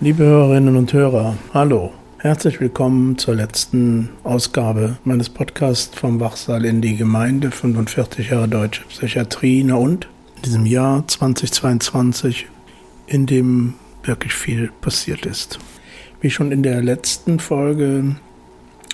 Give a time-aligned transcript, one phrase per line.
[0.00, 1.92] Liebe Hörerinnen und Hörer, hallo.
[2.18, 8.82] Herzlich willkommen zur letzten Ausgabe meines Podcasts vom Wachsaal in die Gemeinde 45 Jahre Deutsche
[8.88, 9.62] Psychiatrie.
[9.62, 10.08] Na und?
[10.36, 12.48] In diesem Jahr 2022,
[13.06, 15.60] in dem wirklich viel passiert ist.
[16.20, 18.16] Wie schon in der letzten Folge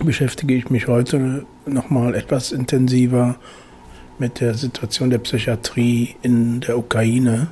[0.05, 3.37] beschäftige ich mich heute nochmal etwas intensiver
[4.19, 7.49] mit der Situation der Psychiatrie in der Ukraine,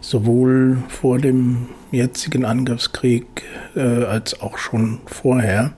[0.00, 3.26] sowohl vor dem jetzigen Angriffskrieg
[3.76, 5.74] äh, als auch schon vorher.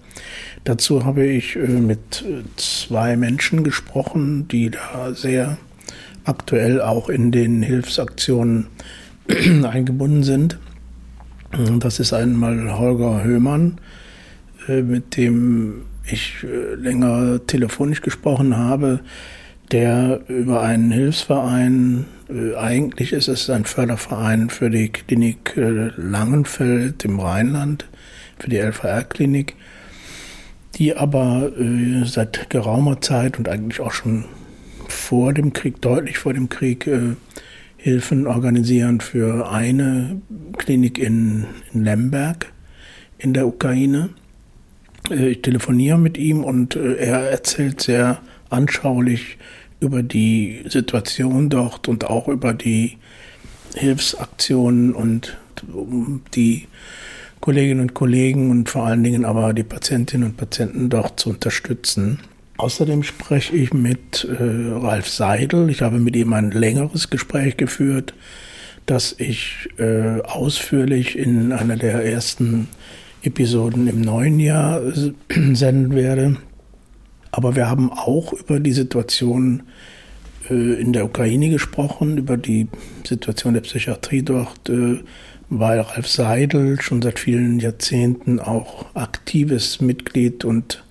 [0.65, 2.25] Dazu habe ich äh, mit
[2.57, 5.59] zwei Menschen gesprochen, die da sehr
[6.25, 8.67] aktuell auch in den Hilfsaktionen
[9.65, 10.59] eingebunden sind.
[11.79, 13.79] Das ist einmal Holger Höhmann,
[14.69, 19.01] äh, mit dem ich äh, länger telefonisch gesprochen habe,
[19.73, 27.19] der über einen Hilfsverein, äh, eigentlich ist es ein Förderverein für die Klinik Langenfeld im
[27.19, 27.87] Rheinland,
[28.39, 29.55] für die LVR-Klinik,
[30.75, 31.53] die aber
[32.05, 34.27] seit geraumer Zeit und eigentlich auch schon
[34.89, 36.87] vor dem Krieg, deutlich vor dem Krieg,
[37.87, 40.21] Hilfen organisieren für eine
[40.59, 42.53] Klinik in, in Lemberg
[43.19, 44.11] in der Ukraine.
[45.11, 49.39] Äh, ich telefoniere mit ihm und äh, er erzählt sehr anschaulich
[49.81, 52.99] über die Situation dort und auch über die
[53.75, 55.37] Hilfsaktionen und
[56.35, 56.67] die
[57.41, 62.21] Kolleginnen und Kollegen und vor allen Dingen aber die Patientinnen und Patienten dort zu unterstützen.
[62.57, 65.69] Außerdem spreche ich mit äh, Ralf Seidel.
[65.69, 68.15] Ich habe mit ihm ein längeres Gespräch geführt,
[68.87, 72.69] das ich äh, ausführlich in einer der ersten
[73.27, 75.13] Episoden im neuen Jahr äh,
[75.55, 76.37] senden werde.
[77.33, 79.65] Aber wir haben auch über die Situation
[80.49, 82.69] äh, in der Ukraine gesprochen, über die
[83.05, 85.01] Situation der Psychiatrie dort, äh,
[85.51, 90.85] weil Ralf Seidel schon seit vielen Jahrzehnten auch aktives Mitglied und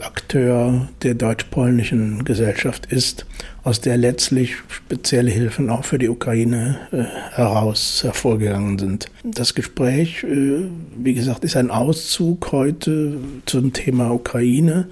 [0.00, 3.26] Akteur der deutsch-polnischen Gesellschaft ist,
[3.64, 7.02] aus der letztlich spezielle Hilfen auch für die Ukraine äh,
[7.34, 9.06] heraus hervorgegangen sind.
[9.24, 13.16] Das Gespräch, äh, wie gesagt, ist ein Auszug heute
[13.46, 14.88] zum Thema Ukraine.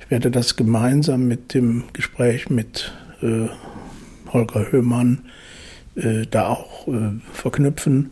[0.00, 2.92] Ich werde das gemeinsam mit dem Gespräch mit
[3.22, 3.48] äh,
[4.32, 5.26] Holger Höhmann
[5.96, 8.10] äh, da auch äh, verknüpfen,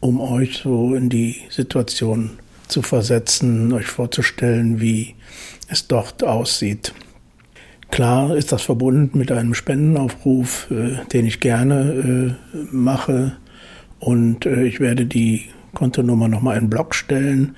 [0.00, 2.45] um euch so in die Situation zu
[2.82, 5.14] versetzen, euch vorzustellen, wie
[5.68, 6.92] es dort aussieht.
[7.90, 13.36] Klar ist das verbunden mit einem Spendenaufruf, äh, den ich gerne äh, mache.
[14.00, 17.56] Und äh, ich werde die Kontonummer nochmal in den Blog stellen.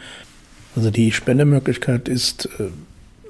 [0.77, 2.65] Also die Spendemöglichkeit ist äh,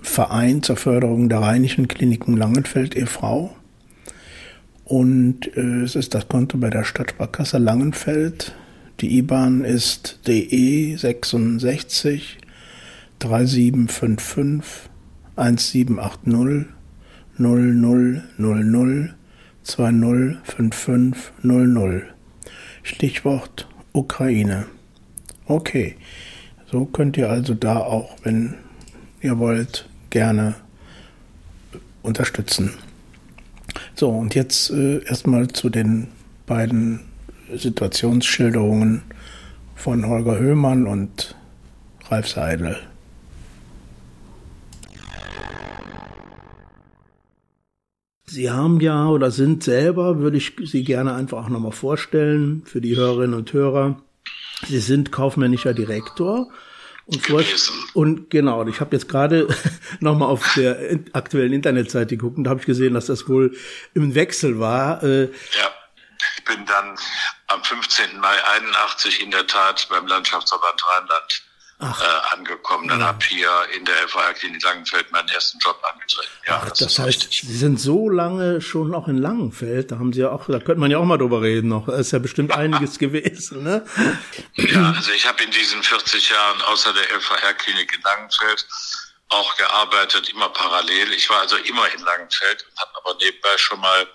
[0.03, 3.55] Verein zur Förderung der Rheinischen Kliniken Langenfeld e.V.
[4.85, 8.55] Und äh, es ist das Konto bei der Stadtsparkasse Langenfeld.
[9.01, 12.39] Die IBAN ist DE 66
[13.21, 14.91] 3755
[15.37, 16.67] 1780
[17.39, 19.15] 0000
[19.63, 22.03] 205500.
[22.83, 24.67] Stichwort Ukraine.
[25.47, 25.95] Okay,
[26.71, 28.55] so könnt ihr also da auch, wenn
[29.21, 30.57] ihr wollt, gerne
[32.03, 32.73] unterstützen.
[33.95, 36.09] So, und jetzt äh, erstmal zu den
[36.47, 37.08] beiden
[37.55, 39.03] Situationsschilderungen
[39.75, 41.35] von Holger Höhmann und
[42.09, 42.77] Ralf Seidel.
[48.27, 52.81] Sie haben ja oder sind selber, würde ich Sie gerne einfach auch nochmal vorstellen für
[52.81, 54.03] die Hörerinnen und Hörer.
[54.67, 56.51] Sie sind kaufmännischer Direktor
[57.09, 57.23] und,
[57.95, 59.49] und genau, ich habe jetzt gerade
[60.01, 63.57] nochmal auf der aktuellen Internetseite geguckt und da habe ich gesehen, dass das wohl
[63.95, 65.03] im Wechsel war.
[65.03, 65.71] Äh, ja,
[66.37, 66.97] ich bin dann
[67.49, 68.19] am 15.
[68.21, 71.43] Mai 81 in der Tat beim Landschaftsverband Rheinland
[71.81, 72.89] äh, angekommen.
[72.89, 73.07] Dann ja.
[73.07, 76.29] habe hier in der LVR-Klinik Langenfeld meinen ersten Job angetreten.
[76.47, 77.43] Ja, Ach, das, das heißt, richtig.
[77.43, 79.93] Sie sind so lange schon auch in Langenfeld.
[79.93, 81.87] Da haben Sie ja auch, da könnte man ja auch mal drüber reden noch.
[81.87, 83.87] Da ist ja bestimmt einiges gewesen, ne?
[84.55, 88.67] Ja, also ich habe in diesen 40 Jahren außer der LVR-Klinik in Langenfeld
[89.31, 91.13] auch gearbeitet, immer parallel.
[91.13, 94.07] Ich war also immer in Langenfeld und habe aber nebenbei schon mal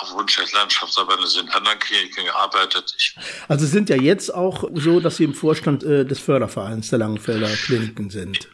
[0.00, 2.94] auf Wunsch des Landschaftsverbandes in anderen Kliniken gearbeitet.
[2.96, 3.14] Ich
[3.48, 7.48] also sind ja jetzt auch so, dass Sie im Vorstand äh, des Fördervereins der Langenfelder
[7.48, 8.48] Kliniken sind.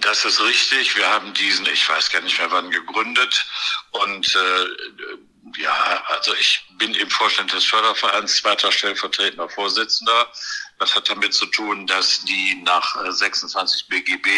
[0.00, 0.96] Das ist richtig.
[0.96, 3.46] Wir haben diesen, ich weiß gar nicht mehr wann, gegründet.
[3.90, 10.30] Und äh, ja, also ich bin im Vorstand des Fördervereins, zweiter stellvertretender Vorsitzender.
[10.78, 14.28] Das hat damit zu tun, dass die nach 26 BGB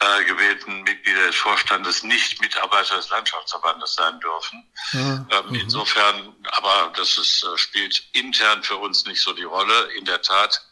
[0.00, 4.64] äh, gewählten Mitglieder des Vorstandes nicht Mitarbeiter des Landschaftsverbandes sein dürfen.
[4.92, 5.54] Ja, ähm, mhm.
[5.56, 9.92] insofern, aber das ist, äh, spielt intern für uns nicht so die Rolle.
[9.98, 10.62] In der Tat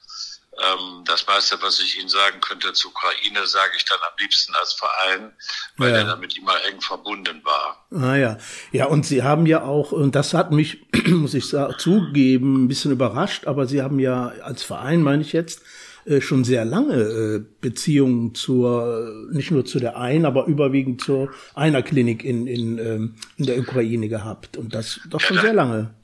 [0.59, 4.55] ähm, das meiste, was ich Ihnen sagen könnte zur Ukraine, sage ich dann am liebsten
[4.57, 5.33] als Verein,
[5.77, 5.99] weil ja.
[5.99, 7.87] er damit immer eng verbunden war.
[7.93, 8.39] Ah ja,
[8.73, 12.69] ja und Sie haben ja auch, und das hat mich, muss ich sagen, zugeben, ein
[12.69, 15.63] bisschen überrascht, aber Sie haben ja als Verein, meine ich jetzt,
[16.09, 21.31] äh, schon sehr lange äh, Beziehungen zur, nicht nur zu der einen, aber überwiegend zur
[21.55, 24.57] einer Klinik in, in, ähm, in der Ukraine gehabt.
[24.57, 25.95] Und das doch schon ja, sehr lange.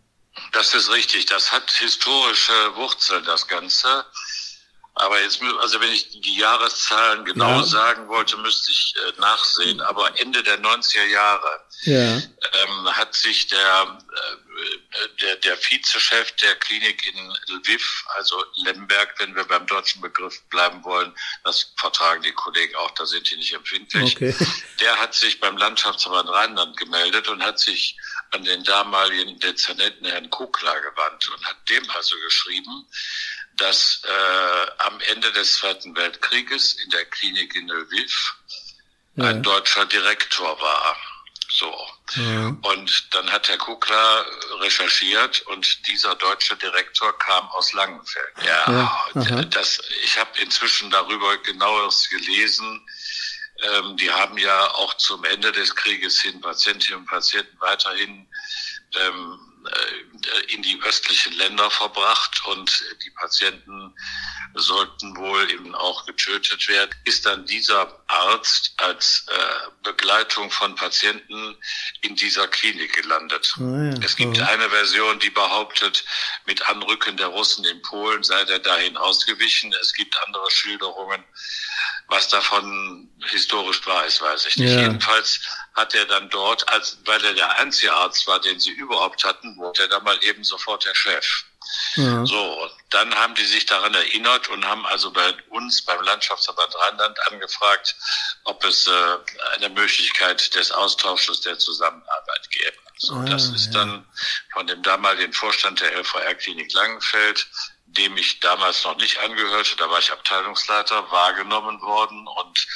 [0.53, 1.27] Das ist richtig.
[1.27, 3.87] Das hat historische Wurzeln, das Ganze.
[4.97, 7.63] Aber jetzt, also wenn ich die Jahreszahlen genau ja.
[7.65, 9.81] sagen wollte, müsste ich äh, nachsehen.
[9.81, 12.17] Aber Ende der 90er Jahre ja.
[12.17, 14.44] ähm, hat sich der, äh,
[15.21, 20.83] der, der Vizechef der Klinik in Lviv, also Lemberg, wenn wir beim deutschen Begriff bleiben
[20.85, 21.15] wollen,
[21.45, 24.17] das vertragen die Kollegen auch, da sind die nicht empfindlich.
[24.17, 24.35] Okay.
[24.81, 27.97] Der hat sich beim Landschaftsverband Rheinland gemeldet und hat sich
[28.33, 32.87] an den damaligen Dezernenten Herrn Kukla gewandt und hat dem also geschrieben,
[33.57, 38.35] dass äh, am Ende des Zweiten Weltkrieges in der Klinik in Lviv
[39.17, 39.27] ja.
[39.27, 40.97] ein deutscher Direktor war.
[41.55, 41.73] So.
[42.17, 42.49] Ja.
[42.63, 44.27] Und dann hat Herr Kukler
[44.61, 48.35] recherchiert und dieser deutsche Direktor kam aus Langenfeld.
[48.45, 52.85] Ja, ja das, ich habe inzwischen darüber genaueres gelesen.
[53.63, 58.27] Ähm, die haben ja auch zum Ende des Krieges hin Patientinnen und Patienten weiterhin
[58.97, 59.54] ähm, äh,
[60.49, 63.95] in die östlichen Länder verbracht und die Patienten
[64.55, 71.57] sollten wohl eben auch getötet werden, ist dann dieser Arzt als äh, Begleitung von Patienten
[72.03, 73.55] in dieser Klinik gelandet.
[73.59, 74.43] Oh ja, es gibt oh.
[74.43, 76.05] eine Version, die behauptet,
[76.47, 79.75] mit Anrücken der Russen in Polen sei der dahin ausgewichen.
[79.81, 81.25] Es gibt andere Schilderungen,
[82.09, 84.73] was davon historisch wahr ist, weiß ich nicht.
[84.73, 84.83] Ja.
[84.83, 85.41] Jedenfalls
[85.75, 89.57] hat er dann dort, als, weil er der einzige Arzt war, den sie überhaupt hatten,
[89.57, 91.45] wurde er dann mal eben sofort der Chef.
[91.97, 92.25] Ja.
[92.27, 97.19] So, dann haben die sich daran erinnert und haben also bei uns beim Landschaftsverband Rheinland
[97.33, 97.97] angefragt,
[98.45, 99.17] ob es äh,
[99.55, 102.77] eine Möglichkeit des Austausches der Zusammenarbeit gäbe.
[102.99, 103.81] So, ah, das ist ja.
[103.81, 104.07] dann
[104.53, 107.47] von dem damaligen Vorstand der LVR-Klinik Langenfeld
[107.95, 112.67] dem ich damals noch nicht angehörte, da war ich Abteilungsleiter, wahrgenommen worden und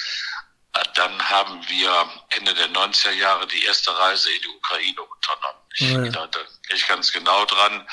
[0.75, 5.59] äh, dann haben wir Ende der 90er Jahre die erste Reise in die Ukraine unternommen.
[5.75, 6.09] Ich, ja.
[6.09, 7.87] da, da ich ganz genau dran,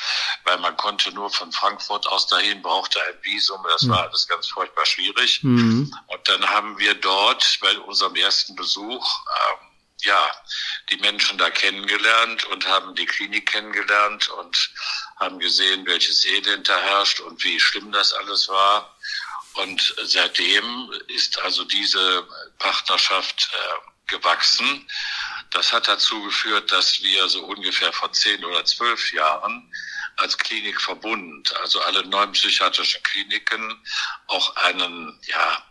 [0.43, 3.91] weil man konnte nur von Frankfurt aus dahin, brauchte ein Visum, das mhm.
[3.91, 5.43] war alles ganz furchtbar schwierig.
[5.43, 5.93] Mhm.
[6.07, 9.05] Und dann haben wir dort bei unserem ersten Besuch
[9.51, 10.31] ähm, ja,
[10.89, 14.71] die Menschen da kennengelernt und haben die Klinik kennengelernt und
[15.17, 18.95] haben gesehen, welches Elend da herrscht und wie schlimm das alles war.
[19.53, 22.27] Und seitdem ist also diese
[22.59, 24.87] Partnerschaft äh, gewachsen.
[25.51, 29.71] Das hat dazu geführt, dass wir so ungefähr vor zehn oder zwölf Jahren
[30.17, 33.81] als Klinik verbunden, also alle neun psychiatrischen Kliniken,
[34.27, 35.65] auch einen, ja,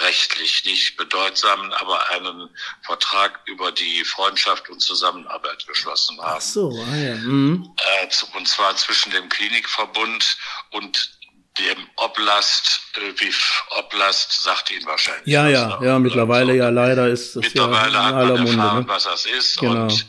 [0.00, 2.48] rechtlich nicht bedeutsamen, aber einen
[2.82, 6.36] Vertrag über die Freundschaft und Zusammenarbeit geschlossen haben.
[6.36, 7.14] Ach so, ah ja.
[7.16, 7.74] Mhm.
[8.02, 10.36] Äh, und zwar zwischen dem Klinikverbund
[10.70, 11.18] und
[11.58, 13.32] dem Oblast, wie
[13.78, 15.26] Oblast sagt Ihnen wahrscheinlich.
[15.26, 16.58] Ja, ja, ja, mittlerweile so.
[16.58, 18.88] ja leider ist das mittlerweile ja in aller hat man erfahren, Munde, ne?
[18.88, 19.82] was das ist genau.
[19.82, 20.06] und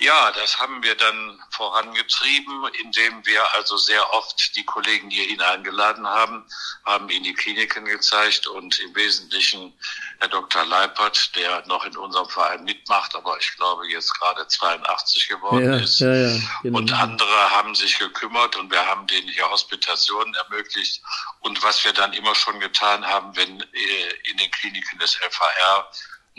[0.00, 5.40] ja, das haben wir dann vorangetrieben, indem wir also sehr oft die Kollegen, die ihn
[5.42, 6.46] eingeladen haben,
[6.84, 9.74] haben ihn die Kliniken gezeigt und im Wesentlichen
[10.18, 10.64] Herr Dr.
[10.64, 15.78] Leipert, der noch in unserem Verein mitmacht, aber ich glaube jetzt gerade 82 geworden ja,
[15.78, 16.00] ist.
[16.00, 16.78] Ja, ja, genau.
[16.78, 21.02] Und andere haben sich gekümmert und wir haben denen hier Hospitationen ermöglicht.
[21.40, 25.90] Und was wir dann immer schon getan haben, wenn äh, in den Kliniken des LVR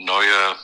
[0.05, 0.55] neue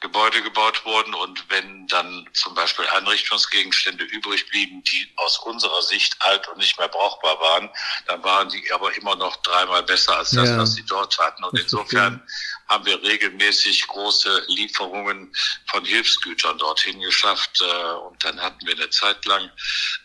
[0.00, 6.16] Gebäude gebaut wurden und wenn dann zum Beispiel Einrichtungsgegenstände übrig blieben, die aus unserer Sicht
[6.20, 7.70] alt und nicht mehr brauchbar waren,
[8.06, 10.58] dann waren die aber immer noch dreimal besser als das, ja.
[10.58, 11.44] was sie dort hatten.
[11.44, 12.22] Und insofern
[12.70, 15.34] haben wir regelmäßig große Lieferungen
[15.68, 17.60] von Hilfsgütern dorthin geschafft.
[17.60, 19.50] Äh, und dann hatten wir eine Zeit lang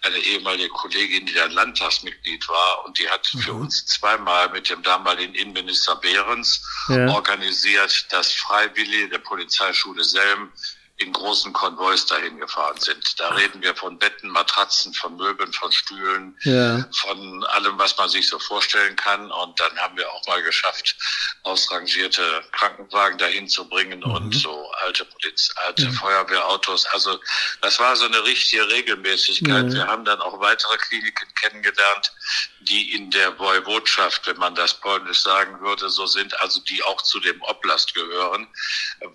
[0.01, 3.39] eine ehemalige Kollegin, die dann Landtagsmitglied war und die hat mhm.
[3.39, 7.07] für uns zweimal mit dem damaligen Innenminister Behrens ja.
[7.09, 10.51] organisiert, dass Freiwillige der Polizeischule Selm
[10.97, 13.19] in großen Konvois dahin gefahren sind.
[13.19, 16.87] Da reden wir von Betten, Matratzen, von Möbeln, von Stühlen, ja.
[17.01, 19.29] von allem, was man sich so vorstellen kann.
[19.29, 20.95] Und dann haben wir auch mal geschafft,
[21.43, 24.11] ausrangierte Krankenwagen dahin zu bringen mhm.
[24.11, 25.91] und so alte, Poliz alte ja.
[25.91, 26.85] Feuerwehrautos.
[26.87, 27.19] Also
[27.61, 29.65] das war so eine richtige Regelmäßigkeit.
[29.65, 29.73] Ja.
[29.73, 32.13] Wir haben dann auch weitere Kliniken kennengelernt,
[32.61, 37.01] die in der Woiwodschaft, wenn man das polnisch sagen würde, so sind, also die auch
[37.01, 38.47] zu dem Oblast gehören,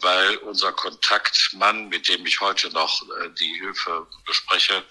[0.01, 0.73] weil unser
[1.71, 4.85] Kontaktmann, mit dem ich heute noch äh, die Hilfe bespreche,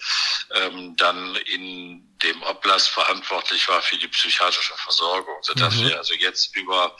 [0.54, 5.88] ähm, dann in dem Oblast verantwortlich war für die psychiatrische Versorgung, sodass mhm.
[5.88, 6.96] wir also jetzt über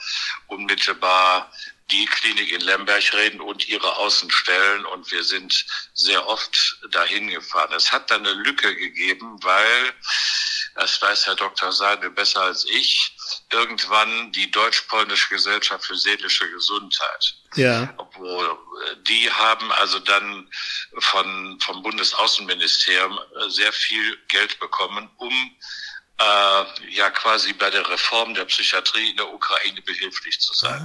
[0.47, 1.51] unmittelbar
[1.91, 7.73] die Klinik in Lemberg reden und ihre Außenstellen und wir sind sehr oft dahin gefahren.
[7.75, 9.93] Es hat dann eine Lücke gegeben, weil
[10.75, 11.73] das weiß Herr Dr.
[11.73, 13.13] Seidel besser als ich,
[13.51, 17.35] irgendwann die Deutsch-Polnische Gesellschaft für seelische Gesundheit.
[17.55, 17.93] Ja.
[17.97, 20.49] Obwohl, äh, die haben also dann
[20.99, 25.33] von, vom Bundesaußenministerium äh, sehr viel Geld bekommen, um
[26.17, 30.81] äh, ja quasi bei der Reform der Psychiatrie in der Ukraine behilflich zu sein.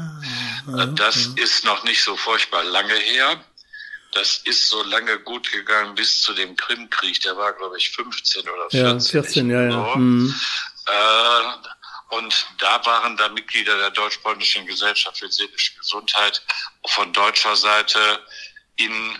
[0.66, 0.92] Ah, okay.
[0.96, 3.44] Das ist noch nicht so furchtbar lange her.
[4.12, 7.20] Das ist so lange gut gegangen bis zu dem Krimkrieg.
[7.20, 8.80] Der war, glaube ich, 15 oder 14.
[8.80, 9.96] Ja, 14, ja, ja.
[9.96, 10.34] Mhm.
[10.86, 11.42] Äh,
[12.08, 16.42] und da waren da Mitglieder der Deutsch-Polnischen Gesellschaft für seelische Gesundheit
[16.86, 18.24] von deutscher Seite
[18.76, 19.18] in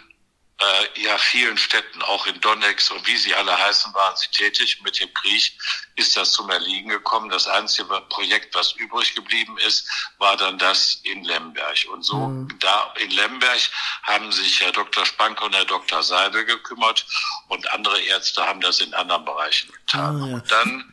[0.58, 4.80] äh, ja vielen Städten, auch in Donetsk und wie sie alle heißen, waren sie tätig.
[4.82, 5.52] Mit dem Krieg
[5.96, 7.28] ist das zum Erliegen gekommen.
[7.28, 9.86] Das einzige Projekt, was übrig geblieben ist,
[10.18, 11.86] war dann das in Lemberg.
[11.92, 12.48] Und so mhm.
[12.60, 13.60] da in Lemberg
[14.04, 15.04] haben sich Herr Dr.
[15.04, 16.02] Spanke und Herr Dr.
[16.02, 17.06] Seidel gekümmert
[17.48, 20.22] und andere Ärzte haben das in anderen Bereichen getan.
[20.22, 20.34] Ah, ja.
[20.34, 20.92] Und dann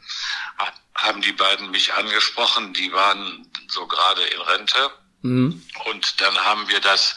[1.03, 4.91] haben die beiden mich angesprochen, die waren so gerade in Rente
[5.23, 5.61] Mhm.
[5.85, 7.15] Und dann haben wir das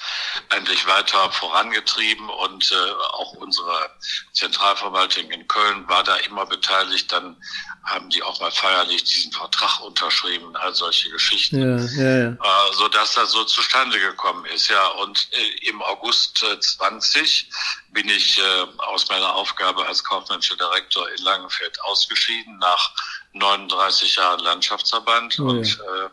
[0.50, 3.90] endlich weiter vorangetrieben und äh, auch unsere
[4.32, 7.10] Zentralverwaltung in Köln war da immer beteiligt.
[7.10, 7.36] Dann
[7.82, 12.28] haben die auch mal feierlich diesen Vertrag unterschrieben, all solche Geschichten, ja, ja, ja.
[12.30, 14.68] Äh, so dass das so zustande gekommen ist.
[14.68, 17.50] Ja, und äh, im August äh, 20
[17.90, 22.92] bin ich äh, aus meiner Aufgabe als kaufmännischer Direktor in Langenfeld ausgeschieden nach
[23.38, 26.08] 39 Jahren Landschaftsverband oh, und äh,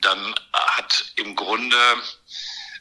[0.00, 1.76] dann hat im Grunde,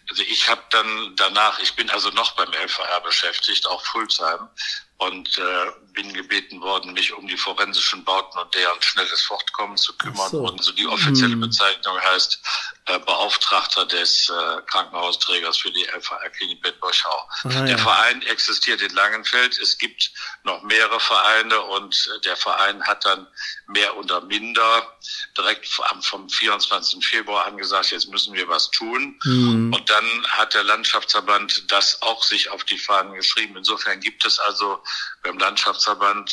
[0.09, 4.49] also ich habe dann danach, ich bin also noch beim LVR beschäftigt, auch Fulltime
[4.97, 9.95] und äh, bin gebeten worden, mich um die forensischen Bauten und deren schnelles Fortkommen zu
[9.97, 10.29] kümmern.
[10.29, 10.39] So.
[10.39, 11.41] Und so die offizielle hm.
[11.41, 12.39] Bezeichnung heißt
[12.85, 17.29] äh, Beauftragter des äh, Krankenhausträgers für die LVR-Klinik Bettborchau.
[17.43, 17.77] Ah, der ja.
[17.77, 19.57] Verein existiert in Langenfeld.
[19.59, 20.11] Es gibt
[20.43, 23.27] noch mehrere Vereine und äh, der Verein hat dann
[23.67, 24.97] mehr oder minder
[25.37, 27.05] direkt vom, vom 24.
[27.05, 29.19] Februar angesagt, jetzt müssen wir was tun.
[29.23, 29.73] Mhm.
[29.73, 33.57] Und dann hat der Landschaftsverband das auch sich auf die Fahnen geschrieben.
[33.57, 34.81] Insofern gibt es also
[35.21, 35.82] beim Landschaftsverband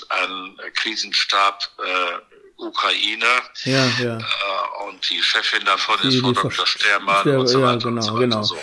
[0.08, 3.26] einen Krisenstab äh, Ukraine.
[3.64, 4.18] Ja, ja.
[4.18, 6.66] Äh, und die Chefin davon die, ist Frau Dr.
[6.66, 7.72] Stermann Ster und so weiter.
[7.72, 8.42] Ja, genau, und so weiter genau.
[8.42, 8.58] So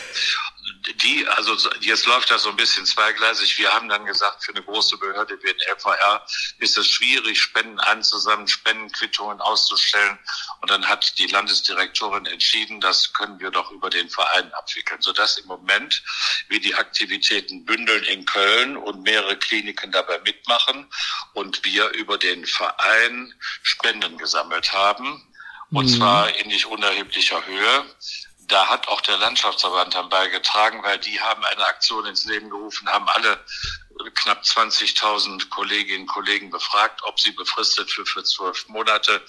[0.96, 3.58] die, also jetzt läuft das so ein bisschen zweigleisig.
[3.58, 6.26] Wir haben dann gesagt, für eine große Behörde wie den LVR
[6.60, 10.18] ist es schwierig, Spenden einzusammeln, Spendenquittungen auszustellen.
[10.62, 15.38] Und dann hat die Landesdirektorin entschieden, das können wir doch über den Verein abwickeln, sodass
[15.38, 16.04] im Moment
[16.48, 20.88] wir die Aktivitäten bündeln in Köln und mehrere Kliniken dabei mitmachen
[21.34, 25.24] und wir über den Verein Spenden gesammelt haben.
[25.72, 25.98] Und mhm.
[25.98, 27.86] zwar in nicht unerheblicher Höhe
[28.48, 32.88] da hat auch der Landschaftsverband dann beigetragen, weil die haben eine Aktion ins Leben gerufen,
[32.88, 33.40] haben alle
[34.14, 39.22] knapp 20.000 Kolleginnen und Kollegen befragt, ob sie befristet für, für zwölf Monate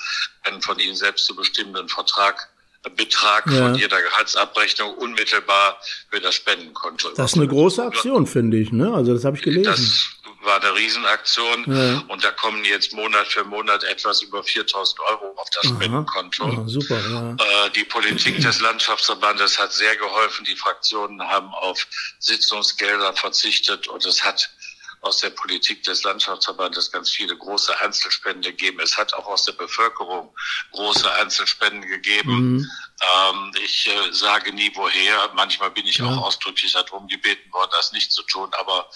[0.45, 2.49] einen von ihnen selbst zu bestimmenden Vertrag
[2.91, 3.53] Betrag ja.
[3.53, 5.79] von jeder Gehaltsabrechnung unmittelbar
[6.11, 7.11] für das Spendenkonto.
[7.17, 8.73] Das ist eine große Aktion, finde ich.
[8.73, 8.93] Ne?
[8.93, 9.65] Also das habe ich gelesen.
[9.65, 12.05] Das war eine Riesenaktion ja.
[12.09, 15.75] und da kommen jetzt Monat für Monat etwas über 4000 Euro auf das Aha.
[15.75, 16.45] Spendenkonto.
[16.45, 17.33] Aha, super, ja.
[17.33, 20.45] Äh, die Politik des Landschaftsverbandes hat sehr geholfen.
[20.45, 21.87] Die Fraktionen haben auf
[22.19, 24.51] Sitzungsgelder verzichtet und es hat
[25.01, 28.81] aus der Politik des Landschaftsverbandes ganz viele große Einzelspenden gegeben.
[28.81, 30.35] Es hat auch aus der Bevölkerung
[30.73, 32.57] große Einzelspenden gegeben.
[32.57, 32.71] Mhm.
[33.01, 35.31] Ähm, ich äh, sage nie woher.
[35.35, 36.07] Manchmal bin ich ja.
[36.07, 38.51] auch ausdrücklich darum gebeten worden, das nicht zu tun.
[38.59, 38.91] Aber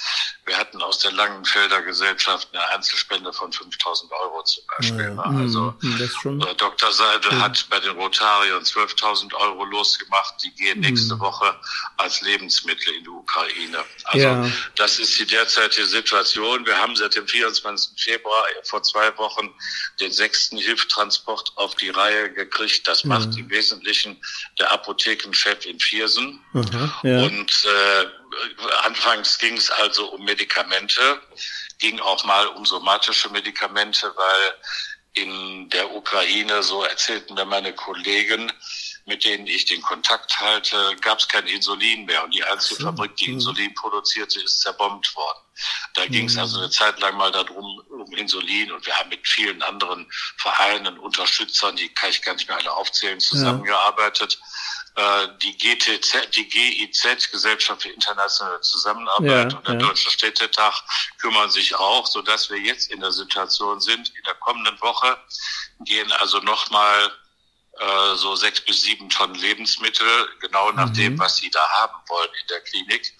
[0.44, 5.14] wir hatten aus der Langenfelder Gesellschaft eine Einzelspende von 5000 Euro zum Beispiel.
[5.16, 5.38] Ja, ja.
[5.38, 6.92] Also mhm, äh, Dr.
[6.92, 10.34] Seidel hat bei den Rotariern 12.000 Euro losgemacht.
[10.42, 10.86] Die gehen mhm.
[10.86, 11.54] nächste Woche
[11.96, 13.84] als Lebensmittel in die Ukraine.
[14.04, 16.66] Also das ist die derzeitige Situation.
[16.66, 18.02] Wir haben seit dem 24.
[18.02, 19.54] Februar vor zwei Wochen
[20.00, 22.88] den sechsten Hilftransport auf die Reihe gekriegt.
[22.88, 23.91] Das macht im Wesentlichen
[24.58, 26.40] der Apothekenchef in Viersen.
[26.54, 27.22] Aha, ja.
[27.22, 28.06] Und äh,
[28.84, 31.20] anfangs ging es also um Medikamente,
[31.78, 34.54] ging auch mal um somatische Medikamente, weil
[35.14, 38.50] in der Ukraine, so erzählten mir meine Kollegen,
[39.04, 42.22] mit denen ich den Kontakt halte, gab es kein Insulin mehr.
[42.24, 42.84] Und die einzige.
[42.84, 45.38] Fabrik, die Insulin produzierte, ist zerbombt worden.
[45.94, 48.70] Da ging es also eine Zeit lang mal darum, um Insulin.
[48.72, 52.72] Und wir haben mit vielen anderen Vereinen, Unterstützern, die kann ich gar nicht mehr alle
[52.72, 54.38] aufzählen, zusammengearbeitet.
[54.96, 55.22] Ja.
[55.24, 59.80] Äh, die GTZ, die GIZ, Gesellschaft für internationale Zusammenarbeit ja, und der ja.
[59.80, 60.82] Deutsche Städtetag
[61.18, 65.16] kümmern sich auch, so dass wir jetzt in der Situation sind, in der kommenden Woche
[65.84, 67.10] gehen also nochmal
[67.82, 70.06] äh, so sechs bis sieben Tonnen Lebensmittel,
[70.40, 70.94] genau nach mhm.
[70.94, 73.12] dem, was sie da haben wollen in der Klinik,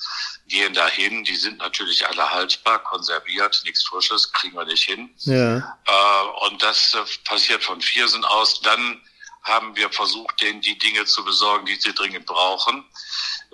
[0.47, 1.25] gehen dahin.
[1.25, 5.13] Die sind natürlich alle haltbar, konserviert, nichts Frisches, kriegen wir nicht hin.
[5.21, 5.79] Ja.
[5.87, 8.61] Äh, und das äh, passiert von Viersen aus.
[8.61, 9.03] Dann
[9.43, 12.85] haben wir versucht, denen die Dinge zu besorgen, die sie dringend brauchen.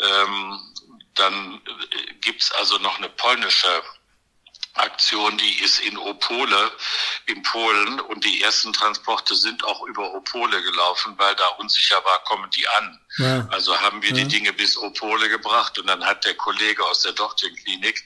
[0.02, 0.60] Ähm,
[1.14, 3.82] dann äh, gibt's also noch eine polnische
[4.78, 6.70] Aktion, die ist in Opole
[7.26, 12.22] in Polen und die ersten Transporte sind auch über Opole gelaufen, weil da unsicher war,
[12.24, 13.00] kommen die an.
[13.18, 13.48] Ja.
[13.50, 14.16] Also haben wir ja.
[14.16, 18.04] die Dinge bis Opole gebracht und dann hat der Kollege aus der Dortchen-Klinik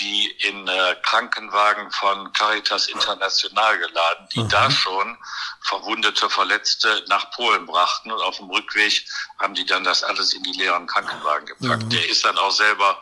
[0.00, 4.48] die in äh, Krankenwagen von Caritas International geladen, die Aha.
[4.48, 5.16] da schon
[5.62, 9.04] Verwundete, Verletzte nach Polen brachten und auf dem Rückweg
[9.38, 11.82] haben die dann das alles in die leeren Krankenwagen gepackt.
[11.82, 11.88] Ja.
[11.88, 13.00] Der ist dann auch selber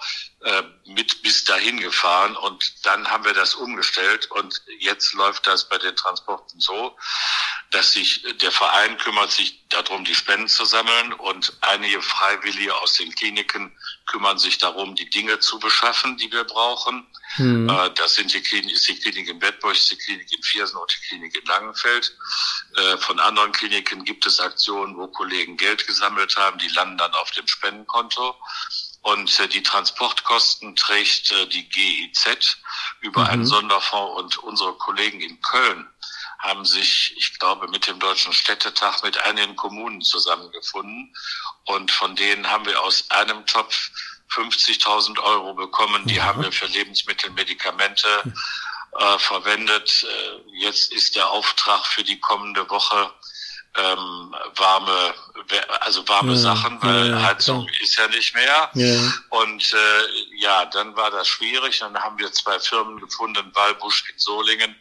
[0.86, 5.78] mit bis dahin gefahren und dann haben wir das umgestellt und jetzt läuft das bei
[5.78, 6.96] den Transporten so,
[7.70, 12.94] dass sich der Verein kümmert sich darum, die Spenden zu sammeln und einige Freiwillige aus
[12.94, 17.06] den Kliniken kümmern sich darum, die Dinge zu beschaffen, die wir brauchen.
[17.38, 17.68] Mhm.
[17.68, 20.92] Äh, das sind die Klinik, ist die Klinik in Bettburg, die Klinik in Viersen und
[20.92, 22.16] die Klinik in Langenfeld.
[22.76, 27.12] Äh, von anderen Kliniken gibt es Aktionen, wo Kollegen Geld gesammelt haben, die landen dann
[27.14, 28.36] auf dem Spendenkonto.
[29.04, 32.56] Und äh, die Transportkosten trägt äh, die GIZ
[33.00, 33.26] über mhm.
[33.26, 35.86] einen Sonderfonds und unsere Kollegen in Köln
[36.38, 41.14] haben sich, ich glaube, mit dem Deutschen Städtetag mit einigen Kommunen zusammengefunden.
[41.64, 43.90] Und von denen haben wir aus einem Topf
[44.30, 46.06] 50.000 Euro bekommen.
[46.06, 46.24] Die ja.
[46.24, 48.08] haben wir für Lebensmittel, Medikamente
[48.98, 50.06] äh, verwendet.
[50.08, 53.12] Äh, jetzt ist der Auftrag für die kommende Woche
[53.76, 55.14] ähm, warme,
[55.80, 57.80] also warme ja, Sachen, weil ja, Heizung klar.
[57.82, 58.70] ist ja nicht mehr.
[58.74, 59.12] Ja.
[59.30, 61.80] Und äh, ja, dann war das schwierig.
[61.80, 64.76] Dann haben wir zwei Firmen gefunden, Walbusch in Solingen,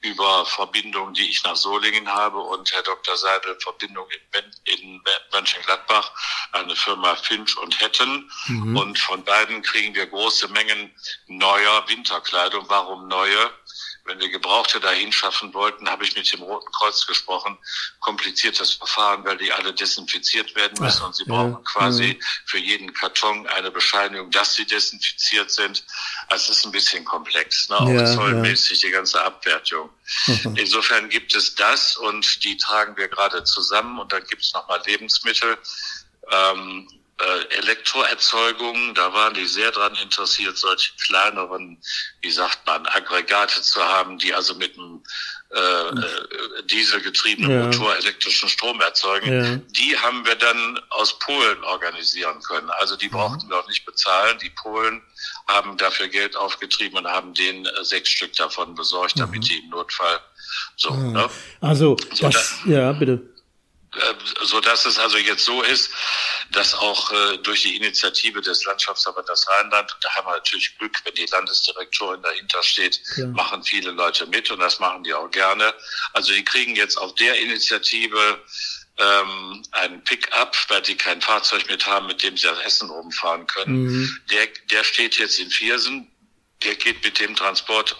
[0.00, 3.16] über Verbindungen, die ich nach Solingen habe und Herr Dr.
[3.16, 6.10] Seidel Verbindung in, in Mönchengladbach,
[6.52, 8.30] eine Firma Finch und Hetten.
[8.46, 8.76] Mhm.
[8.76, 10.94] Und von beiden kriegen wir große Mengen
[11.26, 12.64] neuer Winterkleidung.
[12.68, 13.50] Warum neue?
[14.08, 17.58] Wenn wir Gebrauchte dahin schaffen wollten, habe ich mit dem Roten Kreuz gesprochen.
[18.00, 22.26] Kompliziertes Verfahren, weil die alle desinfiziert werden müssen und sie ja, brauchen quasi ja.
[22.46, 25.84] für jeden Karton eine Bescheinigung, dass sie desinfiziert sind.
[26.28, 27.78] Also es ist ein bisschen komplex, ne?
[27.78, 29.90] auch ja, zollmäßig die ganze Abwertung.
[30.26, 30.56] Mhm.
[30.56, 34.82] Insofern gibt es das und die tragen wir gerade zusammen und dann gibt es nochmal
[34.86, 35.58] Lebensmittel.
[36.30, 41.78] Ähm, äh, Elektroerzeugung, da waren die sehr dran interessiert, solche kleineren,
[42.20, 45.02] wie sagt man, Aggregate zu haben, die also mit einem
[45.50, 47.64] äh, äh, dieselgetriebenen ja.
[47.64, 49.32] Motor elektrischen Strom erzeugen.
[49.32, 49.56] Ja.
[49.70, 52.70] Die haben wir dann aus Polen organisieren können.
[52.70, 54.38] Also die brauchten wir auch nicht bezahlen.
[54.42, 55.02] Die Polen
[55.48, 59.44] haben dafür Geld aufgetrieben und haben denen äh, sechs Stück davon besorgt, damit mhm.
[59.44, 60.20] die im Notfall
[60.76, 60.92] so.
[60.92, 61.12] Mhm.
[61.12, 61.30] Ne?
[61.60, 63.22] Also so, das, da, ja, bitte
[64.42, 65.90] so dass es also jetzt so ist,
[66.52, 71.14] dass auch äh, durch die Initiative des Landschaftsverbandes Rheinland, da haben wir natürlich Glück, wenn
[71.14, 73.26] die Landesdirektorin dahinter steht, ja.
[73.28, 75.74] machen viele Leute mit und das machen die auch gerne.
[76.12, 78.40] Also die kriegen jetzt auf der Initiative
[78.98, 83.12] ähm, einen Pick-up, weil die kein Fahrzeug mit haben, mit dem sie das Essen oben
[83.12, 83.84] fahren können.
[83.84, 84.20] Mhm.
[84.30, 86.10] Der, der steht jetzt in Viersen,
[86.64, 87.96] der geht mit dem Transport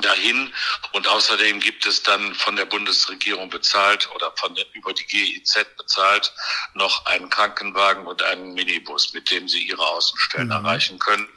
[0.00, 0.52] dahin.
[0.92, 5.66] Und außerdem gibt es dann von der Bundesregierung bezahlt oder von der, über die GIZ
[5.76, 6.32] bezahlt
[6.74, 10.52] noch einen Krankenwagen und einen Minibus, mit dem sie ihre Außenstellen mhm.
[10.52, 11.28] erreichen können.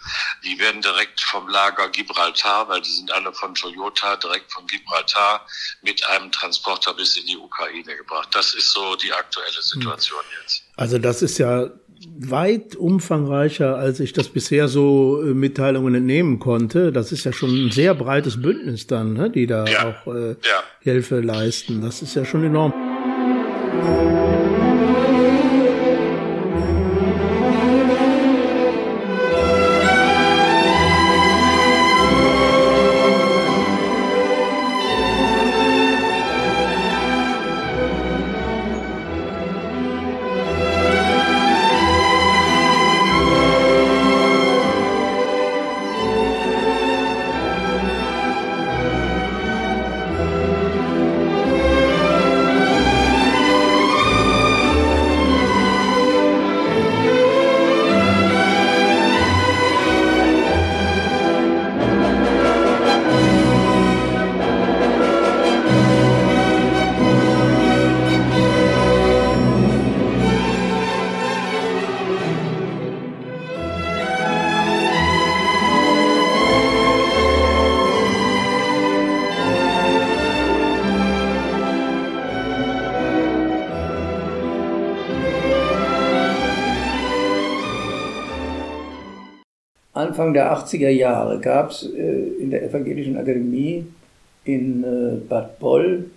[0.44, 5.46] Die werden direkt vom Lager Gibraltar, weil die sind alle von Toyota, direkt von Gibraltar
[5.82, 8.30] mit einem Transporter bis in die Ukraine gebracht.
[8.32, 10.42] Das ist so die aktuelle Situation mhm.
[10.42, 10.64] jetzt.
[10.76, 11.70] Also das ist ja
[12.20, 16.92] weit umfangreicher, als ich das bisher so äh, Mitteilungen entnehmen konnte.
[16.92, 19.90] Das ist ja schon ein sehr breites Bündnis dann, ne, die da ja.
[20.06, 20.64] auch äh, ja.
[20.82, 21.82] Hilfe leisten.
[21.82, 22.74] Das ist ja schon enorm.
[89.94, 93.86] Anfang der 80er Jahre gab es äh, in der Evangelischen Akademie
[94.46, 96.10] in äh, Bad Boll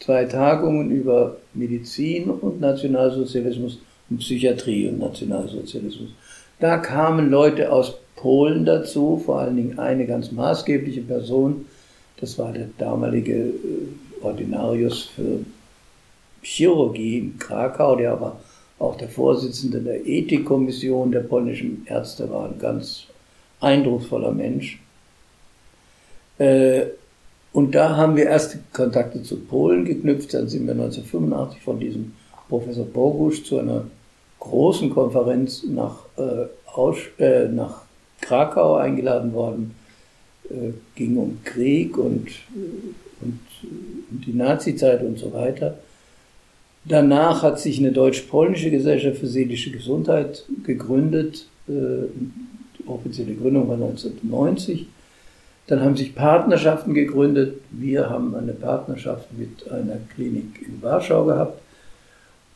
[0.00, 3.78] zwei Tagungen über Medizin und Nationalsozialismus
[4.10, 6.10] und Psychiatrie und Nationalsozialismus.
[6.58, 11.66] Da kamen Leute aus Polen dazu, vor allen Dingen eine ganz maßgebliche Person,
[12.20, 13.54] das war der damalige äh,
[14.22, 15.40] Ordinarius für
[16.40, 18.40] Chirurgie in Krakau, der aber
[18.82, 23.04] auch der Vorsitzende der Ethikkommission der polnischen Ärzte war, ein ganz
[23.60, 24.80] eindrucksvoller Mensch.
[26.38, 26.86] Äh,
[27.52, 30.34] und da haben wir erste Kontakte zu Polen geknüpft.
[30.34, 32.12] Dann sind wir 1985 von diesem
[32.48, 33.84] Professor Bogusch zu einer
[34.40, 37.82] großen Konferenz nach, äh, äh, nach
[38.20, 39.74] Krakau eingeladen worden.
[40.50, 42.28] Äh, ging um Krieg und,
[43.20, 43.40] und,
[44.10, 45.78] und die Nazizeit und so weiter.
[46.84, 51.46] Danach hat sich eine deutsch-polnische Gesellschaft für seelische Gesundheit gegründet.
[51.68, 51.72] Äh,
[52.78, 54.86] die offizielle Gründung war 1990.
[55.68, 57.60] Dann haben sich Partnerschaften gegründet.
[57.70, 61.60] Wir haben eine Partnerschaft mit einer Klinik in Warschau gehabt.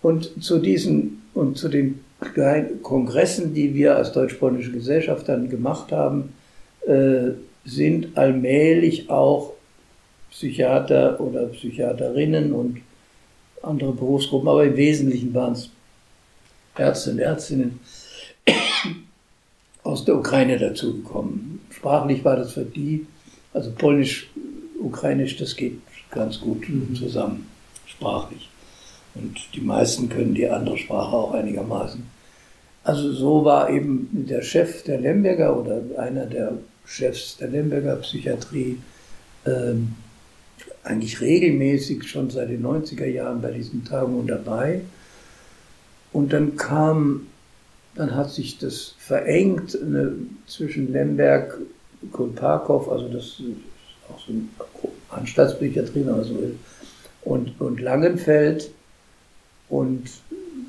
[0.02, 2.00] Und zu diesen und zu den
[2.82, 6.32] Kongressen, die wir als deutsch-polnische Gesellschaft dann gemacht haben,
[6.86, 7.30] äh,
[7.64, 9.52] sind allmählich auch
[10.30, 12.78] Psychiater oder Psychiaterinnen und
[13.62, 15.70] andere Berufsgruppen, aber im Wesentlichen waren es
[16.76, 17.80] Ärzte und Ärztinnen
[19.82, 21.60] aus der Ukraine dazugekommen.
[21.70, 23.06] Sprachlich war das für die,
[23.52, 24.30] also Polnisch,
[24.80, 25.78] Ukrainisch, das geht
[26.10, 26.94] ganz gut mhm.
[26.94, 27.46] zusammen,
[27.86, 28.48] sprachlich.
[29.14, 32.04] Und die meisten können die andere Sprache auch einigermaßen.
[32.84, 36.52] Also so war eben der Chef der Lemberger oder einer der
[36.84, 38.78] Chefs der Lemberger Psychiatrie
[39.44, 39.94] ähm,
[40.86, 44.82] eigentlich regelmäßig schon seit den 90er Jahren bei diesen Tagungen dabei.
[46.12, 47.26] Und dann kam,
[47.96, 50.12] dann hat sich das verengt ne,
[50.46, 51.58] zwischen Lemberg,
[52.12, 53.42] Kulparkow, also das ist
[54.08, 54.42] auch so eine
[55.10, 56.56] Anstaltspsychiatrie, wenn so will,
[57.22, 58.70] und, und Langenfeld.
[59.68, 60.04] Und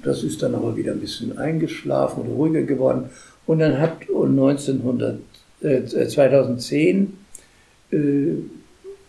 [0.03, 3.11] das ist dann aber wieder ein bisschen eingeschlafen oder ruhiger geworden.
[3.45, 5.19] Und dann hat 1900,
[5.61, 7.13] äh, 2010
[7.91, 7.97] äh,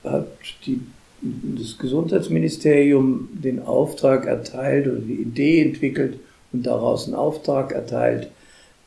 [0.05, 0.27] hat
[0.67, 0.81] die
[1.21, 6.19] das Gesundheitsministerium den Auftrag erteilt oder die Idee entwickelt
[6.53, 8.29] und daraus einen Auftrag erteilt,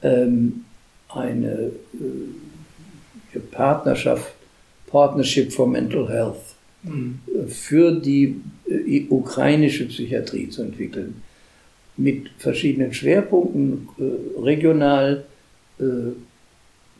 [0.01, 0.65] ähm,
[1.09, 4.33] eine äh, Partnerschaft,
[4.87, 7.19] Partnership for Mental Health mhm.
[7.47, 11.21] für die äh, ukrainische Psychiatrie zu entwickeln.
[11.97, 15.25] Mit verschiedenen Schwerpunkten, äh, regional,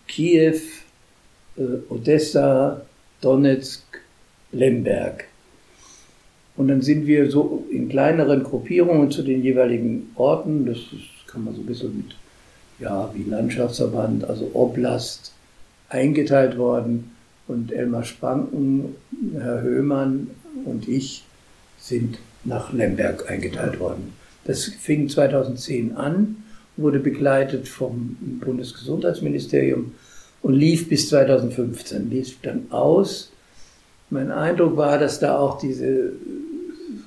[0.08, 0.58] Kiew,
[1.90, 2.82] Odessa,
[3.22, 4.01] Donetsk,
[4.52, 5.26] Lemberg.
[6.58, 10.78] Und dann sind wir so in kleineren Gruppierungen zu den jeweiligen Orten, das
[11.28, 12.16] kann man so ein bisschen mit,
[12.80, 15.34] ja, wie Landschaftsverband, also Oblast,
[15.90, 17.12] eingeteilt worden.
[17.48, 18.96] Und Elmar Spanken,
[19.34, 20.30] Herr Höhmann
[20.64, 21.24] und ich
[21.78, 24.14] sind nach Lemberg eingeteilt worden.
[24.46, 26.44] Das fing 2010 an,
[26.78, 29.94] wurde begleitet vom Bundesgesundheitsministerium
[30.42, 33.31] und lief bis 2015, lief dann aus
[34.12, 36.12] mein Eindruck war, dass da auch diese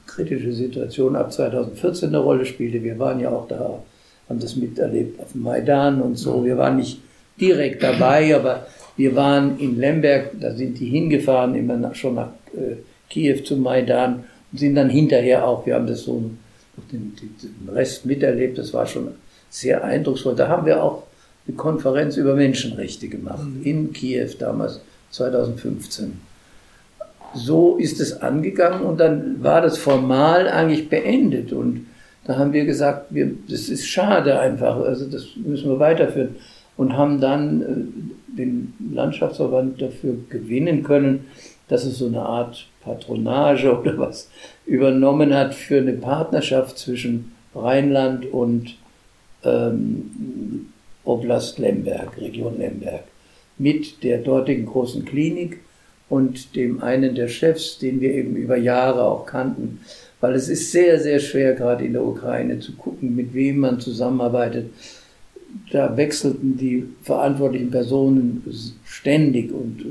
[0.07, 2.83] kritische Situation ab 2014 eine Rolle spielte.
[2.83, 3.83] Wir waren ja auch da,
[4.29, 6.45] haben das miterlebt auf dem Maidan und so.
[6.45, 7.01] Wir waren nicht
[7.41, 12.31] direkt dabei, aber wir waren in Lemberg, da sind die hingefahren, immer nach, schon nach
[12.55, 12.77] äh,
[13.11, 16.31] Kiew zum Maidan und sind dann hinterher auch, wir haben das so
[16.91, 19.09] den, den Rest miterlebt, das war schon
[19.51, 20.37] sehr eindrucksvoll.
[20.37, 21.03] Da haben wir auch
[21.47, 23.63] eine Konferenz über Menschenrechte gemacht, mhm.
[23.63, 26.34] in Kiew damals, 2015
[27.35, 31.53] so ist es angegangen und dann war das formal eigentlich beendet.
[31.53, 31.87] Und
[32.25, 36.37] da haben wir gesagt, wir, das ist schade einfach, also das müssen wir weiterführen.
[36.77, 41.27] Und haben dann äh, den Landschaftsverband dafür gewinnen können,
[41.69, 44.29] dass es so eine Art Patronage oder was
[44.67, 48.77] übernommen hat für eine Partnerschaft zwischen Rheinland und
[49.45, 50.73] ähm,
[51.05, 53.05] Oblast Lemberg, Region Lemberg,
[53.59, 55.61] mit der dortigen großen Klinik
[56.09, 59.81] und dem einen der Chefs, den wir eben über Jahre auch kannten.
[60.21, 63.81] Weil es ist sehr, sehr schwer, gerade in der Ukraine zu gucken, mit wem man
[63.81, 64.67] zusammenarbeitet.
[65.71, 68.43] Da wechselten die verantwortlichen Personen
[68.85, 69.85] ständig und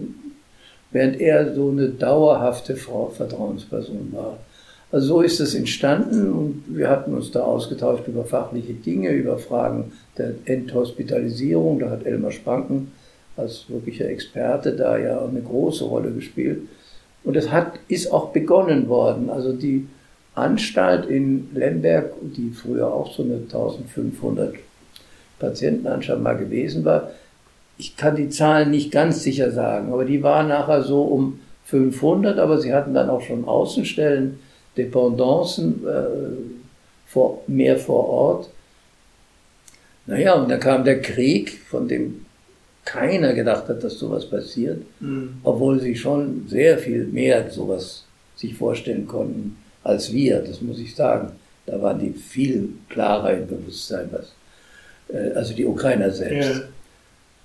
[0.92, 4.40] während er so eine dauerhafte Vertrauensperson war.
[4.92, 9.40] Also so ist es entstanden und wir hatten uns da ausgetauscht über fachliche Dinge, über
[9.40, 11.80] Fragen der Enthospitalisierung.
[11.80, 12.92] Da hat Elmar Spanken
[13.36, 16.62] als wirklicher Experte da ja eine große Rolle gespielt.
[17.24, 19.30] Und es hat, ist auch begonnen worden.
[19.30, 19.88] Also die
[20.36, 24.56] Anstalt in Lemberg, die früher auch so eine 1500
[25.40, 27.12] Patientenanstalt mal gewesen war,
[27.78, 32.38] ich kann die Zahlen nicht ganz sicher sagen, aber die waren nachher so um 500,
[32.38, 34.40] aber sie hatten dann auch schon Außenstellen,
[34.78, 38.50] Dependancen, äh, vor, mehr vor Ort.
[40.06, 42.23] Naja, und dann kam der Krieg, von dem
[42.94, 45.38] keiner gedacht hat, dass sowas passiert, mhm.
[45.44, 50.96] obwohl sie schon sehr viel mehr sowas sich vorstellen konnten als wir, das muss ich
[50.96, 51.32] sagen.
[51.66, 54.34] Da waren die viel klarer im Bewusstsein, was,
[55.14, 56.60] äh, also die Ukrainer selbst.
[56.60, 56.62] Ja.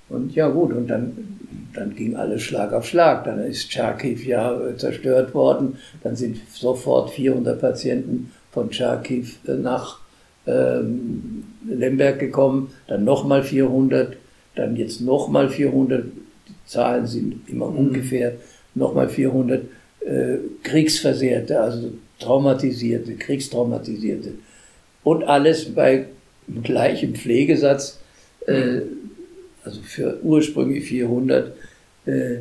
[0.08, 1.38] Und ja gut, und dann,
[1.74, 3.24] dann ging alles Schlag auf Schlag.
[3.24, 5.78] Dann ist Charkiw ja zerstört worden.
[6.02, 9.98] Dann sind sofort 400 Patienten von Charkiw äh, nach
[10.46, 12.72] ähm, Lemberg gekommen.
[12.86, 14.16] Dann nochmal 400,
[14.58, 16.04] dann jetzt nochmal 400.
[16.04, 17.78] Die Zahlen sind immer mhm.
[17.78, 18.34] ungefähr.
[18.74, 19.62] Nochmal 400
[20.00, 24.32] äh, Kriegsversehrte, also Traumatisierte, Kriegstraumatisierte.
[25.04, 26.06] Und alles bei
[26.62, 27.98] gleichem Pflegesatz.
[28.46, 28.82] Äh,
[29.64, 31.52] also für ursprünglich 400,
[32.06, 32.36] äh,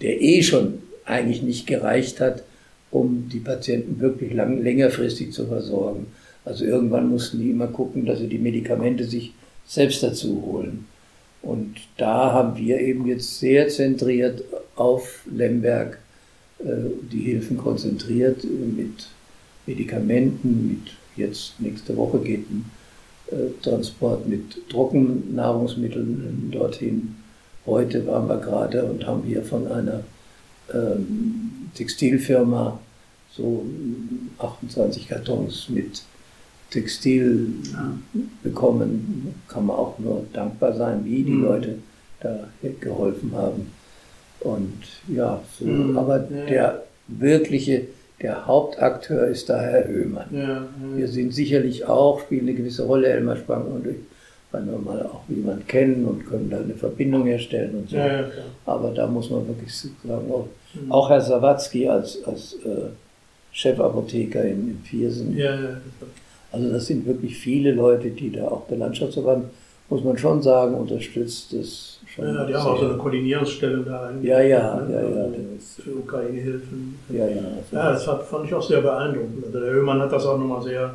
[0.00, 2.44] der eh schon eigentlich nicht gereicht hat,
[2.90, 6.06] um die Patienten wirklich lang, längerfristig zu versorgen.
[6.44, 9.32] Also irgendwann mussten die immer gucken, dass sie die Medikamente sich
[9.66, 10.86] selbst dazu holen.
[11.42, 14.44] Und da haben wir eben jetzt sehr zentriert
[14.76, 15.98] auf Lemberg
[16.58, 16.64] äh,
[17.10, 19.08] die Hilfen konzentriert mit
[19.66, 22.70] Medikamenten, mit jetzt nächste Woche geht ein
[23.30, 27.16] äh, Transport mit Trockennahrungsmitteln dorthin.
[27.66, 30.02] Heute waren wir gerade und haben hier von einer
[30.72, 32.78] ähm, Textilfirma
[33.32, 33.64] so
[34.38, 36.02] 28 Kartons mit
[36.70, 37.54] Textil
[38.42, 39.34] bekommen.
[39.48, 41.44] Kann man auch nur dankbar sein, wie die mhm.
[41.44, 41.74] Leute
[42.20, 42.48] da
[42.80, 43.72] geholfen haben.
[44.40, 45.98] Und ja, so, mhm.
[45.98, 47.86] aber der wirkliche
[48.22, 50.26] der Hauptakteur ist da Herr Oehmann.
[50.30, 50.68] Ja, ja.
[50.94, 53.96] Wir sind sicherlich auch, spielen eine gewisse Rolle, Elmar Spang und ich,
[54.52, 57.96] weil wir mal auch jemanden kennen und können da eine Verbindung herstellen und so.
[57.96, 58.24] Ja,
[58.66, 60.92] Aber da muss man wirklich sagen, auch, mhm.
[60.92, 62.90] auch Herr Sawatzki als, als äh,
[63.52, 65.36] Chefapotheker in, in Viersen.
[66.52, 69.46] Also das sind wirklich viele Leute, die da auch der Landschaftsverband,
[69.88, 72.24] muss man schon sagen, unterstützt das schon.
[72.26, 74.12] Ja, die haben auch so eine Koordinierungsstelle da.
[74.22, 74.92] Ja, ja, ne?
[74.92, 75.28] ja, ja.
[75.82, 76.98] Für Ukraine-Hilfen.
[77.08, 77.42] Ja, ja.
[77.56, 79.44] Also ja, das fand ich auch sehr beeindruckend.
[79.46, 80.94] Also der Höhmann hat das auch nochmal sehr,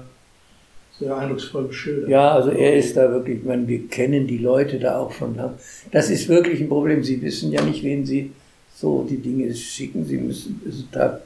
[1.00, 2.10] sehr eindrucksvoll beschildert.
[2.10, 5.36] Ja, also er ist da wirklich, ich meine, wir kennen die Leute da auch schon
[5.36, 5.54] lang.
[5.92, 7.04] Das ist wirklich ein Problem.
[7.04, 8.32] Sie wissen ja nicht, wen Sie
[8.76, 10.06] so die Dinge schicken.
[10.06, 11.20] Sie müssen, also da,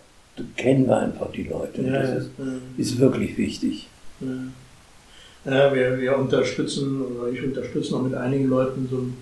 [0.56, 1.82] kennen wir einfach die Leute.
[1.82, 2.32] Ja, das ist,
[2.78, 3.88] ist wirklich wichtig.
[4.22, 4.28] Ja.
[5.46, 9.14] Ja, wir, wir unterstützen, oder ich unterstütze noch mit einigen Leuten so ein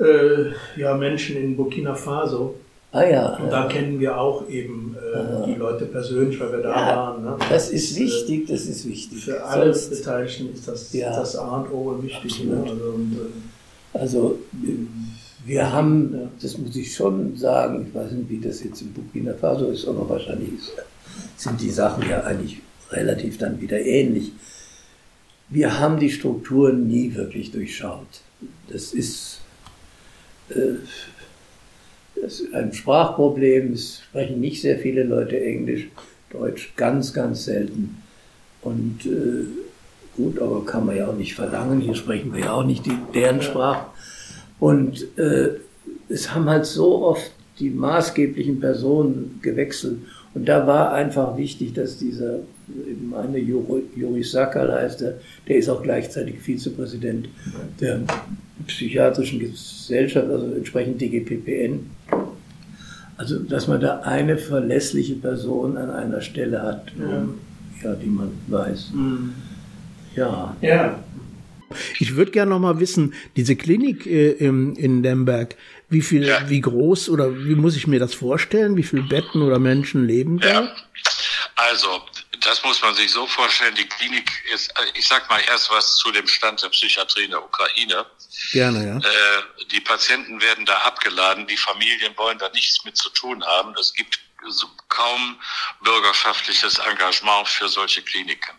[0.00, 2.54] äh, ja, Menschen in Burkina Faso.
[2.92, 3.36] Ah ja.
[3.36, 7.24] Und da kennen wir auch eben äh, die Leute persönlich, weil wir da ja, waren.
[7.24, 7.36] Ne?
[7.50, 9.24] Das ist äh, wichtig, das ist wichtig.
[9.24, 12.44] Für alle Sonst, Beteiligten ist das, ja, das A und O wichtig.
[12.44, 12.62] Ne?
[12.62, 14.38] Also, und, äh, also,
[15.44, 16.28] wir haben, ja.
[16.40, 19.86] das muss ich schon sagen, ich weiß nicht, wie das jetzt in Burkina Faso ist,
[19.86, 20.52] aber wahrscheinlich
[21.36, 24.32] sind die Sachen ja eigentlich relativ dann wieder ähnlich.
[25.48, 28.22] Wir haben die Strukturen nie wirklich durchschaut.
[28.68, 29.40] Das ist
[30.50, 30.76] äh,
[32.22, 35.88] das ist ein Sprachproblem, es sprechen nicht sehr viele Leute Englisch,
[36.30, 38.02] Deutsch ganz, ganz selten.
[38.62, 39.46] Und äh,
[40.16, 42.98] gut, aber kann man ja auch nicht verlangen, hier sprechen wir ja auch nicht die,
[43.14, 43.86] deren Sprache.
[44.58, 45.50] Und äh,
[46.08, 49.98] es haben halt so oft die maßgeblichen Personen gewechselt.
[50.34, 52.40] Und da war einfach wichtig, dass dieser,
[53.10, 55.14] meine Juri Sakal heißt er,
[55.46, 57.28] der ist auch gleichzeitig Vizepräsident
[57.80, 58.00] der
[58.66, 61.90] psychiatrischen Gesellschaft, also entsprechend DGPPN.
[63.16, 67.28] Also, dass man da eine verlässliche Person an einer Stelle hat, ja,
[67.82, 68.92] ja die man weiß.
[68.94, 69.32] Mhm.
[70.14, 70.56] Ja.
[70.60, 71.02] Ja.
[71.98, 75.56] Ich würde gerne noch mal wissen, diese Klinik äh, im, in Lemberg,
[75.90, 76.48] wie viel, ja.
[76.48, 78.76] wie groß oder wie muss ich mir das vorstellen?
[78.76, 80.48] Wie viele Betten oder Menschen leben da?
[80.48, 80.72] Ja.
[81.56, 81.88] Also,
[82.48, 83.74] das muss man sich so vorstellen.
[83.74, 87.44] Die Klinik ist, ich sag mal erst was zu dem Stand der Psychiatrie in der
[87.44, 88.06] Ukraine.
[88.52, 88.96] Gerne, ja.
[88.96, 93.74] Äh, die Patienten werden da abgeladen, die Familien wollen da nichts mit zu tun haben.
[93.78, 94.18] Es gibt
[94.88, 95.38] kaum
[95.82, 98.56] bürgerschaftliches Engagement für solche Kliniken.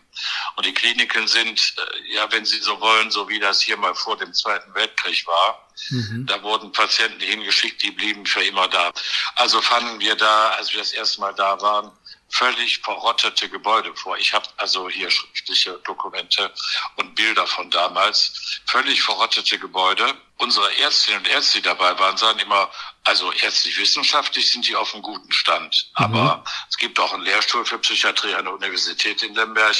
[0.56, 3.94] Und die Kliniken sind, äh, ja, wenn Sie so wollen, so wie das hier mal
[3.94, 5.68] vor dem Zweiten Weltkrieg war.
[5.88, 6.26] Mhm.
[6.26, 8.92] Da wurden Patienten hingeschickt, die blieben für immer da.
[9.36, 11.90] Also fanden wir da, als wir das erste Mal da waren,
[12.30, 14.16] völlig verrottete Gebäude vor.
[14.18, 16.52] Ich habe also hier schriftliche Dokumente
[16.96, 18.60] und Bilder von damals.
[18.66, 20.14] Völlig verrottete Gebäude.
[20.38, 22.70] Unsere Ärztinnen und Ärzte, die dabei waren, sagen immer,
[23.04, 25.90] also ärztlich-wissenschaftlich sind die auf einem guten Stand.
[25.98, 26.04] Mhm.
[26.04, 29.76] Aber es gibt auch einen Lehrstuhl für Psychiatrie an der Universität in Lemberg.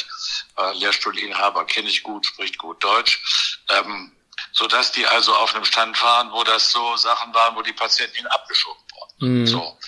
[0.59, 3.59] Äh, Lehrstuhlinhaber kenne ich gut, spricht gut Deutsch.
[3.71, 4.13] Ähm,
[4.53, 8.27] sodass die also auf einem Stand waren, wo das so Sachen waren, wo die Patienten
[8.27, 9.41] abgeschoben wurden.
[9.41, 9.47] Mhm.
[9.47, 9.79] So.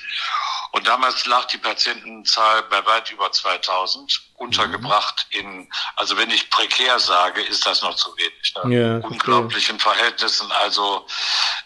[0.72, 5.40] Und damals lag die Patientenzahl bei weit über 2000 untergebracht mhm.
[5.40, 8.54] in, also wenn ich prekär sage, ist das noch zu wenig.
[8.64, 8.76] Ne?
[8.76, 9.84] Ja, Unglaublichen okay.
[9.84, 10.50] Verhältnissen.
[10.52, 11.06] Also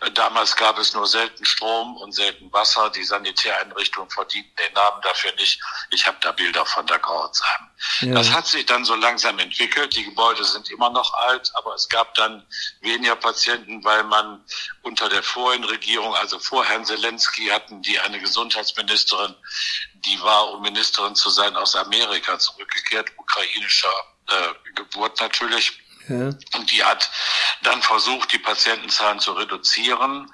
[0.01, 2.91] äh, damals gab es nur selten Strom und selten Wasser.
[2.91, 5.61] Die Sanitäreinrichtungen verdienten den Namen dafür nicht.
[5.91, 7.71] Ich habe da Bilder von der Grauzheim.
[8.01, 8.15] Ja.
[8.15, 9.97] Das hat sich dann so langsam entwickelt.
[9.97, 12.47] Die Gebäude sind immer noch alt, aber es gab dann
[12.81, 14.45] weniger Patienten, weil man
[14.83, 19.35] unter der vorigen Regierung, also vor Herrn Zelensky, hatten die eine Gesundheitsministerin,
[20.05, 23.93] die war, um Ministerin zu sein, aus Amerika zurückgekehrt, ukrainischer
[24.29, 25.81] äh, Geburt natürlich.
[26.09, 26.31] Ja.
[26.55, 27.11] Und die hat
[27.63, 30.33] dann versucht, die Patientenzahlen zu reduzieren.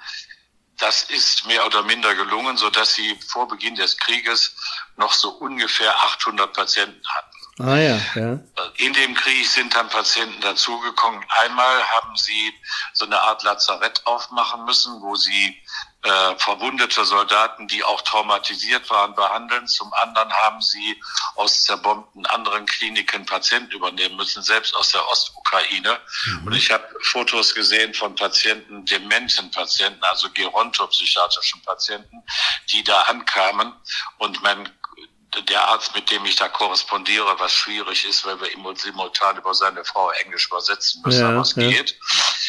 [0.78, 4.54] Das ist mehr oder minder gelungen, so dass sie vor Beginn des Krieges
[4.96, 7.32] noch so ungefähr 800 Patienten hatten.
[7.58, 8.40] Ah ja, ja.
[8.76, 11.22] In dem Krieg sind dann Patienten dazugekommen.
[11.42, 12.52] Einmal haben sie
[12.94, 15.62] so eine Art Lazarett aufmachen müssen, wo sie
[16.02, 19.68] äh, verwundete Soldaten, die auch traumatisiert waren, behandeln.
[19.68, 21.00] Zum anderen haben sie
[21.36, 26.00] aus zerbombten anderen Kliniken Patienten übernehmen müssen, selbst aus der Ostukraine.
[26.26, 26.46] Mhm.
[26.46, 32.22] Und ich habe Fotos gesehen von Patienten, dementen Patienten, also gerontopsychiatrischen Patienten,
[32.72, 33.72] die da ankamen
[34.18, 34.68] und man
[35.48, 39.54] der Arzt, mit dem ich da korrespondiere, was schwierig ist, weil wir immer simultan über
[39.54, 41.68] seine Frau Englisch übersetzen müssen, ja, aber es ja.
[41.70, 41.98] geht.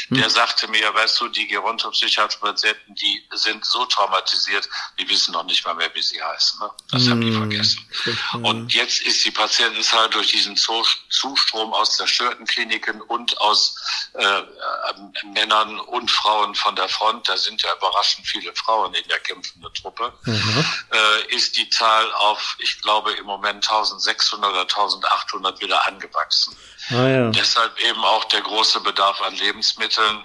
[0.09, 0.17] Hm.
[0.17, 4.67] Der sagte mir, weißt du, die gerontopsychiatrischen Patienten, die sind so traumatisiert,
[4.99, 6.59] die wissen noch nicht mal mehr, wie sie heißen.
[6.59, 6.71] Ne?
[6.91, 7.11] Das hm.
[7.11, 7.37] haben die hm.
[7.37, 7.87] vergessen.
[8.43, 13.75] Und jetzt ist die Patientenzahl durch diesen Zustrom aus zerstörten Kliniken und aus
[14.13, 14.43] äh, äh,
[15.33, 19.73] Männern und Frauen von der Front, da sind ja überraschend viele Frauen in der kämpfenden
[19.73, 20.65] Truppe, mhm.
[20.91, 26.55] äh, ist die Zahl auf, ich glaube, im Moment 1600 oder 1800 wieder angewachsen.
[26.89, 27.29] Ah, ja.
[27.29, 30.23] Deshalb eben auch der große Bedarf an Lebensmitteln.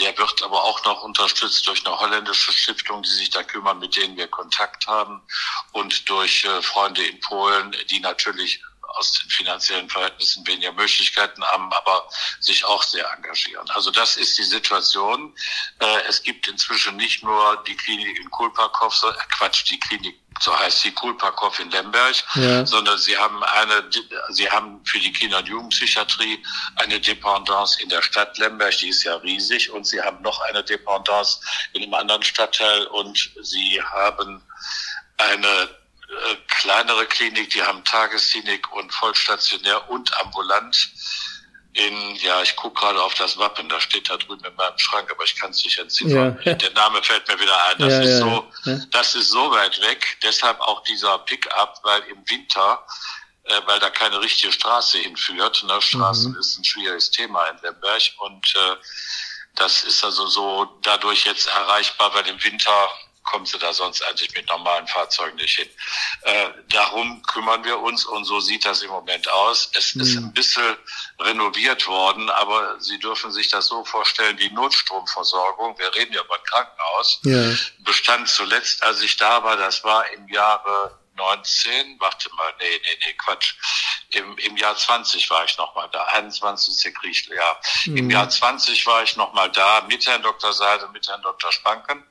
[0.00, 3.96] Der wird aber auch noch unterstützt durch eine holländische Stiftung, die sich da kümmern, mit
[3.96, 5.22] denen wir Kontakt haben
[5.72, 8.60] und durch äh, Freunde in Polen, die natürlich
[8.94, 12.08] aus den finanziellen Verhältnissen weniger Möglichkeiten haben, aber
[12.40, 13.68] sich auch sehr engagieren.
[13.70, 15.34] Also das ist die Situation.
[15.80, 20.58] Äh, es gibt inzwischen nicht nur die Klinik in Kulpakow, äh, Quatsch, die Klinik so
[20.58, 22.66] heißt die Kulpakow in Lemberg, ja.
[22.66, 23.88] sondern sie haben eine,
[24.30, 26.42] sie haben für die Kinder- und Jugendpsychiatrie
[26.76, 30.64] eine Dependance in der Stadt Lemberg, die ist ja riesig, und sie haben noch eine
[30.64, 31.40] Dependance
[31.72, 34.42] in einem anderen Stadtteil und sie haben
[35.18, 35.68] eine
[36.08, 40.90] äh, kleinere Klinik, die haben Tagesklinik und vollstationär und ambulant
[41.74, 45.10] in, ja, ich gucke gerade auf das Wappen, da steht da drüben in meinem Schrank,
[45.10, 46.38] aber ich kann es nicht entziffern.
[46.44, 46.54] Ja.
[46.54, 47.78] Der Name fällt mir wieder ein.
[47.78, 48.52] Das ja, ist ja, so,
[48.92, 50.18] das ist so weit weg.
[50.22, 52.86] Deshalb auch dieser Pickup, weil im Winter,
[53.44, 55.64] äh, weil da keine richtige Straße hinführt.
[55.66, 55.82] Ne?
[55.82, 56.38] Straßen mhm.
[56.38, 58.76] ist ein schwieriges Thema in Lemberg und äh,
[59.56, 62.88] das ist also so dadurch jetzt erreichbar, weil im Winter
[63.24, 65.68] kommen sie da sonst eigentlich mit normalen Fahrzeugen nicht hin.
[66.22, 69.70] Äh, darum kümmern wir uns und so sieht das im Moment aus.
[69.74, 70.02] Es mhm.
[70.02, 70.76] ist ein bisschen
[71.18, 76.34] renoviert worden, aber Sie dürfen sich das so vorstellen, die Notstromversorgung, wir reden ja über
[76.34, 77.54] ein Krankenhaus, ja.
[77.78, 82.98] bestand zuletzt, als ich da war, das war im Jahre 19, warte mal, nee, nee,
[83.06, 83.54] nee, Quatsch.
[84.10, 87.60] Im, im Jahr 20 war ich nochmal da, 21 ist der Kriegsjahr.
[87.86, 87.96] Mhm.
[87.96, 90.52] Im Jahr 20 war ich nochmal da mit Herrn Dr.
[90.52, 91.52] Seide, mit Herrn Dr.
[91.52, 92.04] Spanken.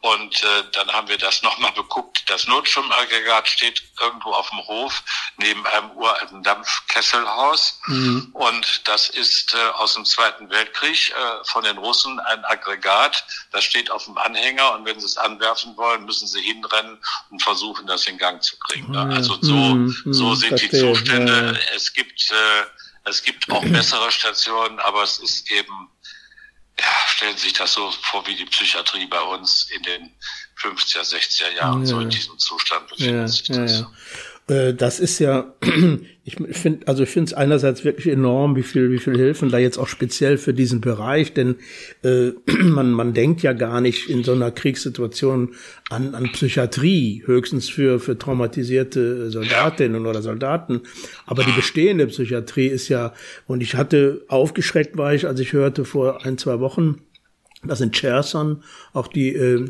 [0.00, 2.28] Und äh, dann haben wir das nochmal beguckt.
[2.30, 5.02] Das Notstromaggregat steht irgendwo auf dem Hof
[5.36, 7.80] neben einem uralten Dampfkesselhaus.
[7.86, 8.30] Mhm.
[8.32, 13.24] Und das ist äh, aus dem Zweiten Weltkrieg äh, von den Russen ein Aggregat.
[13.52, 16.98] Das steht auf dem Anhänger und wenn sie es anwerfen wollen, müssen sie hinrennen
[17.30, 18.92] und versuchen, das in Gang zu kriegen.
[18.92, 19.00] Ne?
[19.00, 19.94] Also so, mhm.
[20.06, 20.36] so mhm.
[20.36, 20.70] sind Verstehe.
[20.70, 21.32] die Zustände.
[21.32, 21.74] Ja.
[21.76, 25.88] Es gibt äh, es gibt auch bessere Stationen, aber es ist eben
[26.78, 30.10] ja, stellen Sie sich das so vor, wie die Psychiatrie bei uns in den
[30.60, 31.86] 50er, 60er Jahren ja.
[31.86, 33.80] so in diesem Zustand befindet ja, sich das.
[33.80, 33.90] Ja,
[34.48, 35.54] äh, das ist ja,
[36.24, 39.58] ich finde, also ich finde es einerseits wirklich enorm, wie viel, wie viel Hilfen da
[39.58, 41.56] jetzt auch speziell für diesen Bereich, denn
[42.02, 42.32] äh,
[42.62, 45.54] man, man denkt ja gar nicht in so einer Kriegssituation
[45.90, 50.82] an, an Psychiatrie, höchstens für, für traumatisierte Soldatinnen oder Soldaten.
[51.26, 53.14] Aber die bestehende Psychiatrie ist ja,
[53.46, 57.00] und ich hatte aufgeschreckt war ich, als ich hörte vor ein, zwei Wochen,
[57.64, 58.62] dass in Cherson
[58.92, 59.68] auch die äh,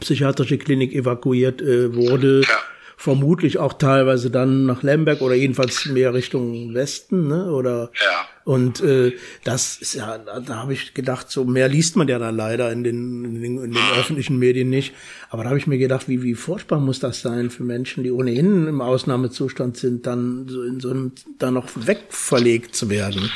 [0.00, 2.42] psychiatrische Klinik evakuiert äh, wurde.
[2.42, 2.58] Ja
[2.98, 7.52] vermutlich auch teilweise dann nach Lemberg oder jedenfalls mehr Richtung Westen, ne?
[7.52, 8.26] Oder ja.
[8.44, 12.18] und äh, das ist ja, da, da habe ich gedacht, so mehr liest man ja
[12.18, 13.98] dann leider in den, in den, in den mhm.
[14.00, 14.94] öffentlichen Medien nicht.
[15.30, 18.10] Aber da habe ich mir gedacht, wie, wie furchtbar muss das sein für Menschen, die
[18.10, 23.30] ohnehin im Ausnahmezustand sind, dann so in so einem, da noch wegverlegt zu werden.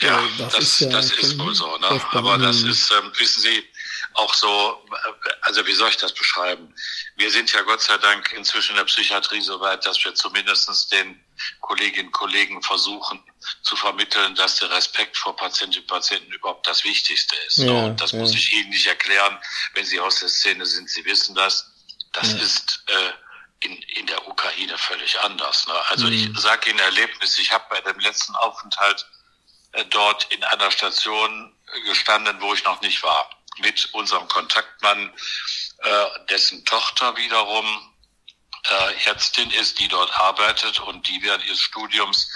[0.00, 1.66] Ja, das, das ist, ja das ist wohl so.
[1.66, 2.00] Ne?
[2.12, 3.62] Aber das ist, ähm, wissen Sie,
[4.16, 4.82] auch so,
[5.42, 6.74] also wie soll ich das beschreiben?
[7.16, 10.88] Wir sind ja Gott sei Dank inzwischen in der Psychiatrie so weit, dass wir zumindestens
[10.88, 11.22] den
[11.60, 13.22] Kolleginnen und Kollegen versuchen
[13.62, 17.58] zu vermitteln, dass der Respekt vor Patientinnen und Patienten überhaupt das Wichtigste ist.
[17.58, 18.18] Ja, und das ja.
[18.18, 19.38] muss ich Ihnen nicht erklären,
[19.74, 21.70] wenn Sie aus der Szene sind, Sie wissen das.
[22.12, 22.38] Das ja.
[22.38, 25.66] ist äh, in, in der Ukraine völlig anders.
[25.66, 25.74] Ne?
[25.88, 26.12] Also mhm.
[26.12, 29.06] ich sage Ihnen Erlebnis, ich habe bei dem letzten Aufenthalt
[29.72, 31.52] äh, dort in einer Station
[31.84, 35.12] gestanden, wo ich noch nicht war mit unserem Kontaktmann,
[35.78, 37.96] äh, dessen Tochter wiederum
[38.68, 42.28] äh, Ärztin ist, die dort arbeitet und die während ihres Studiums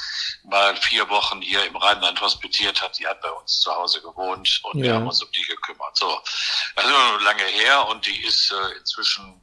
[0.44, 2.98] mal vier Wochen hier im Rheinland hospitiert hat.
[2.98, 4.84] Die hat bei uns zu Hause gewohnt und ja.
[4.84, 5.96] wir haben uns um die gekümmert.
[5.96, 6.20] So,
[6.76, 9.40] das ist noch lange her und die ist äh, inzwischen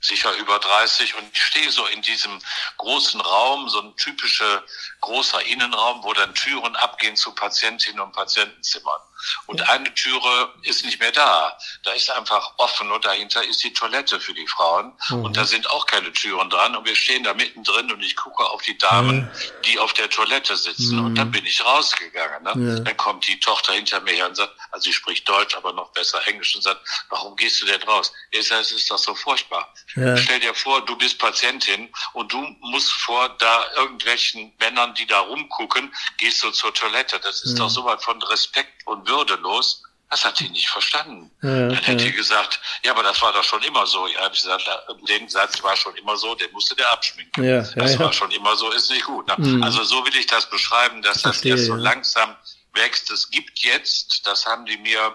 [0.00, 2.38] sicher über 30 und ich stehe so in diesem
[2.76, 4.62] großen Raum, so ein typischer
[5.00, 9.00] großer Innenraum, wo dann Türen abgehen zu Patientinnen und Patientenzimmern.
[9.46, 9.66] Und ja.
[9.66, 11.56] eine Türe ist nicht mehr da.
[11.82, 14.92] Da ist einfach offen und dahinter ist die Toilette für die Frauen.
[15.10, 15.24] Mhm.
[15.24, 16.76] Und da sind auch keine Türen dran.
[16.76, 19.30] Und wir stehen da mittendrin und ich gucke auf die Damen, mhm.
[19.64, 20.98] die auf der Toilette sitzen.
[20.98, 21.06] Mhm.
[21.06, 22.42] Und dann bin ich rausgegangen.
[22.42, 22.74] Ne?
[22.74, 22.80] Ja.
[22.80, 25.92] Dann kommt die Tochter hinter mir her und sagt, also sie spricht Deutsch, aber noch
[25.92, 28.12] besser Englisch und sagt, warum gehst du denn raus?
[28.30, 29.72] Ich sage, es ist doch so furchtbar.
[29.94, 30.16] Ja.
[30.16, 35.20] Stell dir vor, du bist Patientin und du musst vor da irgendwelchen Männern, die da
[35.20, 37.18] rumgucken, gehst du zur Toilette.
[37.20, 39.82] Das ist doch so was von Respekt und würdelos.
[40.08, 41.32] Das hat sie nicht verstanden.
[41.42, 42.10] Ja, dann hätte ja.
[42.10, 44.06] sie gesagt, ja, aber das war doch schon immer so.
[44.06, 44.68] Ja, habe ich gesagt,
[45.08, 47.42] den Satz war schon immer so, den musste der abschminken.
[47.42, 49.26] Ja, ja, das war schon immer so, ist nicht gut.
[49.36, 49.64] Mhm.
[49.64, 52.36] Also so will ich das beschreiben, dass Verstehe, das erst so langsam
[52.72, 53.10] wächst.
[53.10, 55.12] Es gibt jetzt, das haben die mir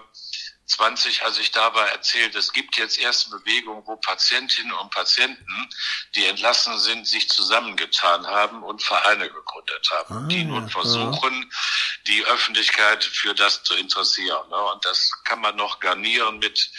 [0.66, 5.68] 20, als ich da war, erzählt, es gibt jetzt erste Bewegungen, wo Patientinnen und Patienten,
[6.14, 11.58] die entlassen sind, sich zusammengetan haben und Vereine gegründet haben, ah, die nun versuchen, ja.
[12.06, 14.48] die Öffentlichkeit für das zu interessieren.
[14.48, 14.56] Ne?
[14.56, 16.70] Und das kann man noch garnieren mit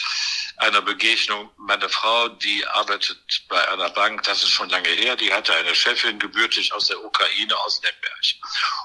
[0.56, 1.50] einer Begegnung.
[1.56, 5.74] Meine Frau, die arbeitet bei einer Bank, das ist schon lange her, die hatte eine
[5.74, 8.14] Chefin gebürtig aus der Ukraine, aus Lemberg.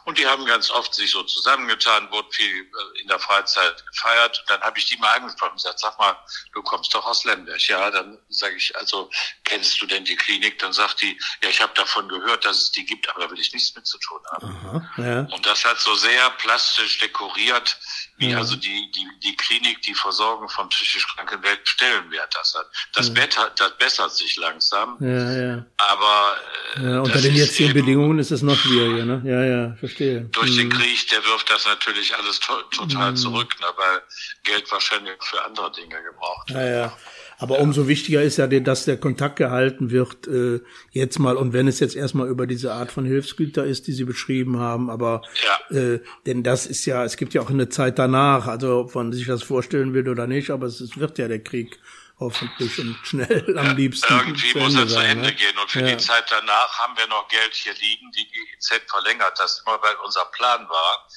[0.06, 4.40] Und die haben ganz oft sich so zusammengetan, wurde viel äh, in der Freizeit gefeiert.
[4.40, 6.16] Und dann habe ich die mal angesprochen und gesagt, sag mal,
[6.54, 7.68] du kommst doch aus Lemberg.
[7.68, 9.10] Ja, dann sage ich, also
[9.44, 10.60] kennst du denn die Klinik?
[10.60, 13.40] Dann sagt die, ja, ich habe davon gehört, dass es die gibt, aber da will
[13.40, 14.48] ich nichts mit zu tun haben.
[14.48, 15.20] Aha, ja.
[15.36, 17.78] Und das hat so sehr plastisch dekoriert,
[18.20, 22.68] wie also die, die, die Klinik, die Versorgung von psychisch kranken Stellenwert das hat.
[22.94, 23.14] Das ja.
[23.14, 24.98] Bett hat, das bessert sich langsam.
[25.00, 25.66] Ja, ja.
[25.78, 26.38] Aber
[26.76, 29.22] äh, ja, unter den jetzigen Bedingungen ist es noch schwieriger, ne?
[29.26, 30.22] Ja, ja, verstehe.
[30.32, 30.58] Durch mhm.
[30.58, 33.16] den Krieg, der wirft das natürlich alles to total mhm.
[33.16, 33.68] zurück, ne?
[33.78, 34.02] weil
[34.44, 36.60] Geld wahrscheinlich für andere Dinge gebraucht wird.
[36.60, 36.98] Ja, ja.
[37.40, 40.60] Aber umso wichtiger ist ja, dass der Kontakt gehalten wird, äh,
[40.92, 44.04] jetzt mal, und wenn es jetzt erstmal über diese Art von Hilfsgüter ist, die Sie
[44.04, 45.78] beschrieben haben, aber ja.
[45.78, 49.14] äh, denn das ist ja, es gibt ja auch eine Zeit danach, also ob man
[49.14, 51.80] sich das vorstellen will oder nicht, aber es, es wird ja der Krieg
[52.20, 54.14] hoffentlich und schnell am ja, liebsten.
[54.14, 55.34] Irgendwie muss er zu Ende ne?
[55.34, 55.58] gehen.
[55.58, 55.96] Und für ja.
[55.96, 58.12] die Zeit danach haben wir noch Geld hier liegen.
[58.12, 61.08] Die GIZ verlängert das immer, weil unser Plan war,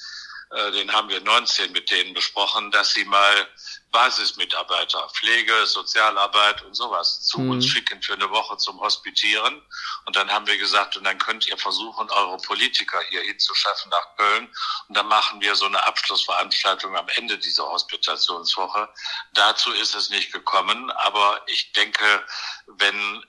[0.51, 3.47] äh, den haben wir 19 mit denen besprochen, dass sie mal
[3.93, 7.51] Basismitarbeiter, Pflege, Sozialarbeit und sowas zu mhm.
[7.51, 9.61] uns schicken für eine Woche zum Hospitieren.
[10.05, 14.17] Und dann haben wir gesagt, und dann könnt ihr versuchen, eure Politiker hier hinzuschaffen nach
[14.17, 14.49] Köln.
[14.87, 18.89] Und dann machen wir so eine Abschlussveranstaltung am Ende dieser Hospitationswoche.
[19.33, 22.25] Dazu ist es nicht gekommen, aber ich denke,
[22.65, 23.23] wenn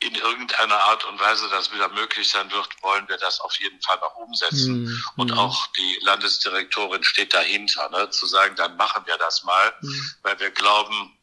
[0.00, 3.80] in irgendeiner Art und Weise das wieder möglich sein wird, wollen wir das auf jeden
[3.82, 4.84] Fall noch umsetzen.
[4.84, 5.04] Mhm.
[5.16, 5.38] Und mhm.
[5.38, 10.10] auch die Landesdirektorin steht dahinter, ne, zu sagen, dann machen wir das mal, mhm.
[10.22, 11.16] weil wir glauben,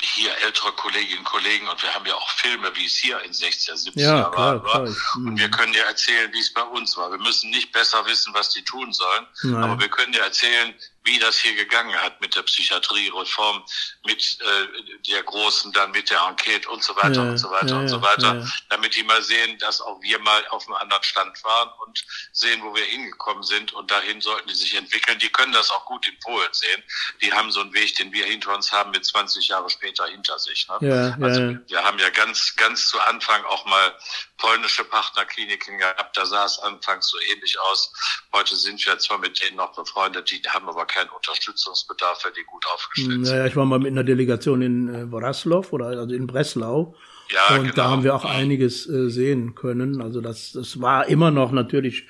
[0.00, 3.32] hier ältere Kolleginnen und Kollegen und wir haben ja auch Filme, wie es hier in
[3.32, 4.84] 60er, 70er ja, klar, war.
[4.84, 4.94] Klar.
[5.16, 7.10] Und wir können ja erzählen, wie es bei uns war.
[7.10, 9.62] Wir müssen nicht besser wissen, was die tun sollen, Nein.
[9.62, 10.74] aber wir können ja erzählen,
[11.06, 13.64] wie das hier gegangen hat mit der Psychiatriereform,
[14.04, 17.74] mit äh, der großen, dann mit der Enquete und so weiter ja, und so weiter
[17.74, 20.76] ja, und so weiter, ja, damit die mal sehen, dass auch wir mal auf einem
[20.76, 25.18] anderen Stand waren und sehen, wo wir hingekommen sind und dahin sollten die sich entwickeln.
[25.18, 26.82] Die können das auch gut in Polen sehen.
[27.22, 30.38] Die haben so einen Weg, den wir hinter uns haben, mit 20 Jahre später hinter
[30.38, 30.66] sich.
[30.68, 31.16] Ne?
[31.20, 33.96] also wir haben ja ganz, ganz zu Anfang auch mal
[34.38, 36.16] polnische Partnerkliniken gehabt.
[36.16, 37.92] Da sah es anfangs so ähnlich aus.
[38.32, 42.44] Heute sind wir zwar mit denen noch befreundet, die haben aber keinen Unterstützungsbedarf, weil die
[42.44, 43.34] gut aufgestellt sind.
[43.34, 46.94] Naja, ich war mal mit einer Delegation in äh, Wrocław oder also in Breslau
[47.30, 47.74] Ja, und genau.
[47.74, 50.02] da haben wir auch einiges äh, sehen können.
[50.02, 52.06] Also das, das war immer noch natürlich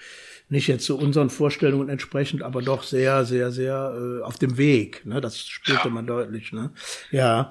[0.49, 5.05] nicht jetzt zu unseren Vorstellungen entsprechend, aber doch sehr, sehr, sehr äh, auf dem Weg.
[5.05, 5.20] Ne?
[5.20, 5.91] Das spürte ja.
[5.95, 6.53] man deutlich.
[6.53, 6.72] Ne?
[7.11, 7.51] Ja.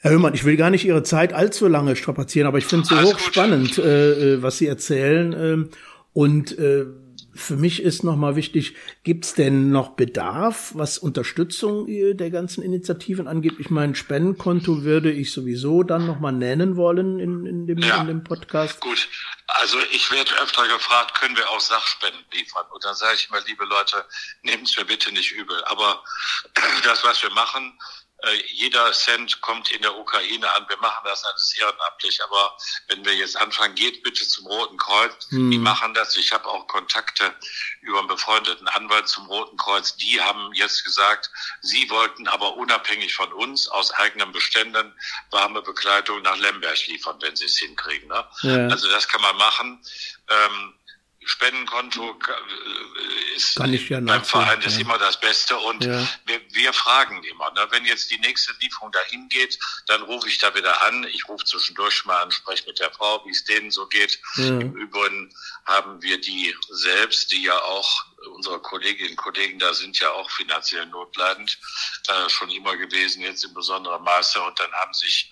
[0.00, 2.88] Herr Höhmann, ich will gar nicht Ihre Zeit allzu lange strapazieren, aber ich finde es
[2.88, 5.32] so hochspannend, äh, äh, was Sie erzählen.
[5.32, 5.76] Äh,
[6.12, 6.86] und äh,
[7.34, 8.74] für mich ist nochmal wichtig,
[9.04, 13.54] gibt es denn noch Bedarf, was Unterstützung der ganzen Initiativen angeht?
[13.58, 18.08] Ich meine, Spendenkonto würde ich sowieso dann nochmal nennen wollen in, in, dem, ja, in
[18.08, 18.80] dem Podcast.
[18.80, 19.08] Gut,
[19.46, 22.66] also ich werde öfter gefragt, können wir auch Sachspenden liefern?
[22.72, 24.04] Und dann sage ich immer, liebe Leute,
[24.42, 25.62] nehmt es mir bitte nicht übel.
[25.66, 26.02] Aber
[26.84, 27.97] das, was wir machen, äh,
[28.52, 30.66] jeder Cent kommt in der Ukraine an.
[30.68, 32.22] Wir machen das alles ehrenamtlich.
[32.24, 32.56] Aber
[32.88, 35.28] wenn wir jetzt anfangen, geht bitte zum Roten Kreuz.
[35.30, 35.50] Mhm.
[35.50, 36.16] Die machen das.
[36.16, 37.34] Ich habe auch Kontakte
[37.80, 39.96] über einen befreundeten Anwalt zum Roten Kreuz.
[39.96, 41.30] Die haben jetzt gesagt,
[41.62, 44.94] sie wollten aber unabhängig von uns aus eigenen Beständen
[45.30, 48.08] warme Bekleidung nach Lemberg liefern, wenn sie es hinkriegen.
[48.08, 48.24] Ne?
[48.42, 48.68] Ja.
[48.68, 49.80] Also das kann man machen.
[50.28, 50.74] Ähm,
[51.28, 54.80] Spendenkonto äh, ist ja beim Verein ist ja.
[54.80, 56.08] immer das Beste und ja.
[56.24, 60.38] wir, wir, fragen immer, ne, wenn jetzt die nächste Lieferung dahin geht, dann rufe ich
[60.38, 61.04] da wieder an.
[61.12, 64.18] Ich rufe zwischendurch mal an, spreche mit der Frau, wie es denen so geht.
[64.36, 65.30] Im Übrigen
[65.66, 70.30] haben wir die selbst, die ja auch unsere Kolleginnen und Kollegen da sind ja auch
[70.30, 71.58] finanziell notleidend,
[72.08, 74.40] äh, schon immer gewesen, jetzt in besonderem Maße.
[74.40, 75.30] Und dann haben sich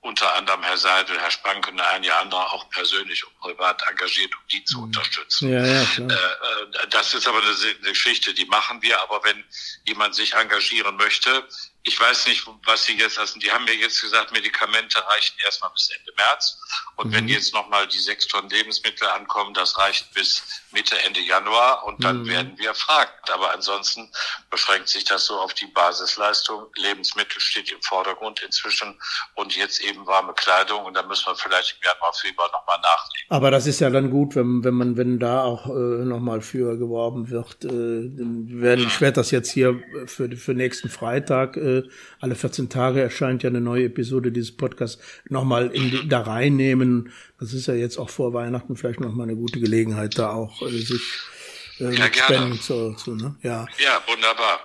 [0.00, 4.40] unter anderem Herr Seidel, Herr Spanke und einige andere auch persönlich und privat engagiert, um
[4.50, 4.84] die zu mhm.
[4.84, 5.52] unterstützen.
[5.52, 5.82] Ja, ja.
[5.82, 9.00] Äh, äh, das ist aber eine Geschichte, die machen wir.
[9.02, 9.44] Aber wenn
[9.84, 11.48] jemand sich engagieren möchte,
[11.82, 13.40] ich weiß nicht, was Sie jetzt lassen.
[13.40, 16.58] Die haben mir jetzt gesagt, Medikamente reichen erstmal bis Ende März.
[16.96, 17.12] Und mhm.
[17.14, 20.42] wenn jetzt nochmal die sechs Tonnen Lebensmittel ankommen, das reicht bis
[20.72, 21.84] Mitte, Ende Januar.
[21.86, 22.28] Und dann mhm.
[22.28, 23.10] werden wir fragen.
[23.32, 24.10] Aber ansonsten
[24.50, 26.66] beschränkt sich das so auf die Basisleistung.
[26.76, 28.98] Lebensmittel steht im Vordergrund inzwischen
[29.34, 30.84] und jetzt eben warme Kleidung.
[30.84, 33.26] Und da müssen wir vielleicht im Januar, Februar nochmal nachlegen.
[33.30, 36.78] Aber das ist ja dann gut, wenn, wenn man, wenn da auch äh, nochmal für
[36.78, 37.64] geworben wird.
[37.64, 41.82] Äh, werden, ich werde das jetzt hier für, für nächsten Freitag äh,
[42.20, 47.12] alle 14 Tage erscheint ja eine neue Episode dieses Podcasts, nochmal in, da reinnehmen.
[47.40, 50.70] Das ist ja jetzt auch vor Weihnachten vielleicht nochmal eine gute Gelegenheit, da auch äh,
[50.70, 51.02] sich
[51.78, 53.36] äh, ja, Spenden zu, zu ne?
[53.42, 53.66] ja.
[53.78, 54.60] ja, wunderbar.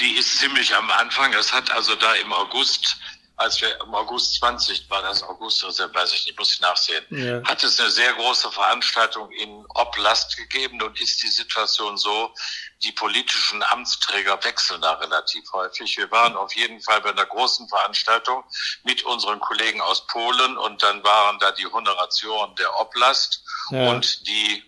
[0.00, 1.32] Die ist ziemlich am Anfang.
[1.32, 2.98] Das hat also da im August
[3.38, 7.42] als wir im August 20, war das August, weiß ich nicht, muss ich nachsehen, ja.
[7.44, 12.34] hat es eine sehr große Veranstaltung in Oblast gegeben und ist die Situation so,
[12.82, 15.96] die politischen Amtsträger wechseln da relativ häufig.
[15.96, 18.42] Wir waren auf jeden Fall bei einer großen Veranstaltung
[18.82, 23.88] mit unseren Kollegen aus Polen und dann waren da die Honoration der Oblast ja.
[23.90, 24.64] und die,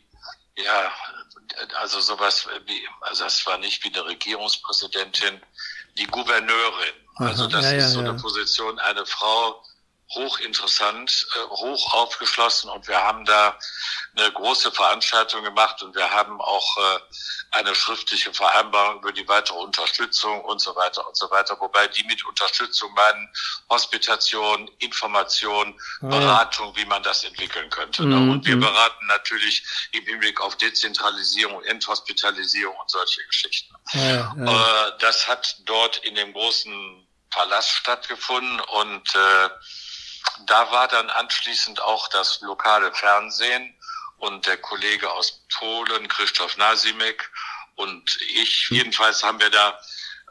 [0.54, 0.92] ja,
[1.80, 5.40] also sowas wie, also das war nicht wie eine Regierungspräsidentin,
[5.98, 6.94] die Gouverneurin.
[7.20, 9.62] Also das ja, ist so eine Position, eine Frau,
[10.14, 13.56] hochinteressant, äh, hoch aufgeschlossen und wir haben da
[14.16, 17.00] eine große Veranstaltung gemacht und wir haben auch äh,
[17.52, 22.02] eine schriftliche Vereinbarung über die weitere Unterstützung und so weiter und so weiter, wobei die
[22.04, 23.28] mit Unterstützung meinen
[23.68, 28.02] Hospitation, Information, ah, Beratung, wie man das entwickeln könnte.
[28.02, 28.30] Mhm.
[28.30, 28.60] Und wir mhm.
[28.60, 33.74] beraten natürlich im Hinblick auf Dezentralisierung, Enthospitalisierung und solche Geschichten.
[33.92, 34.88] Ja, ja.
[34.88, 39.49] Äh, das hat dort in dem großen Palast stattgefunden und äh,
[40.47, 43.74] da war dann anschließend auch das lokale Fernsehen
[44.18, 47.31] und der Kollege aus Polen, Christoph Nasimek
[47.76, 48.66] und ich.
[48.68, 48.76] Hm.
[48.78, 49.78] Jedenfalls haben wir da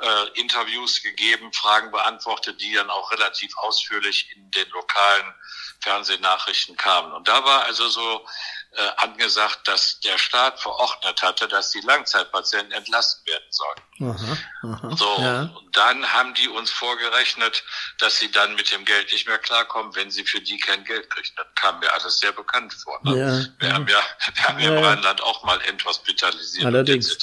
[0.02, 5.34] äh, Interviews gegeben, Fragen beantwortet, die dann auch relativ ausführlich in den lokalen
[5.82, 7.12] Fernsehnachrichten kamen.
[7.14, 8.26] Und da war also so
[8.72, 13.82] äh, angesagt, dass der Staat verordnet hatte, dass die Langzeitpatienten entlassen werden sollen.
[14.02, 15.42] Aha, aha, so, ja.
[15.42, 17.64] und dann haben die uns vorgerechnet,
[17.98, 21.10] dass sie dann mit dem Geld nicht mehr klarkommen, wenn sie für die kein Geld
[21.10, 21.30] kriegen.
[21.36, 23.00] Das kam mir alles sehr bekannt vor.
[23.04, 23.18] Ne?
[23.18, 23.74] Ja, wir ja.
[23.74, 24.02] haben ja,
[24.36, 27.12] wir haben ja, im Rheinland auch mal enthospitalisiert Allerdings.
[27.12, 27.22] und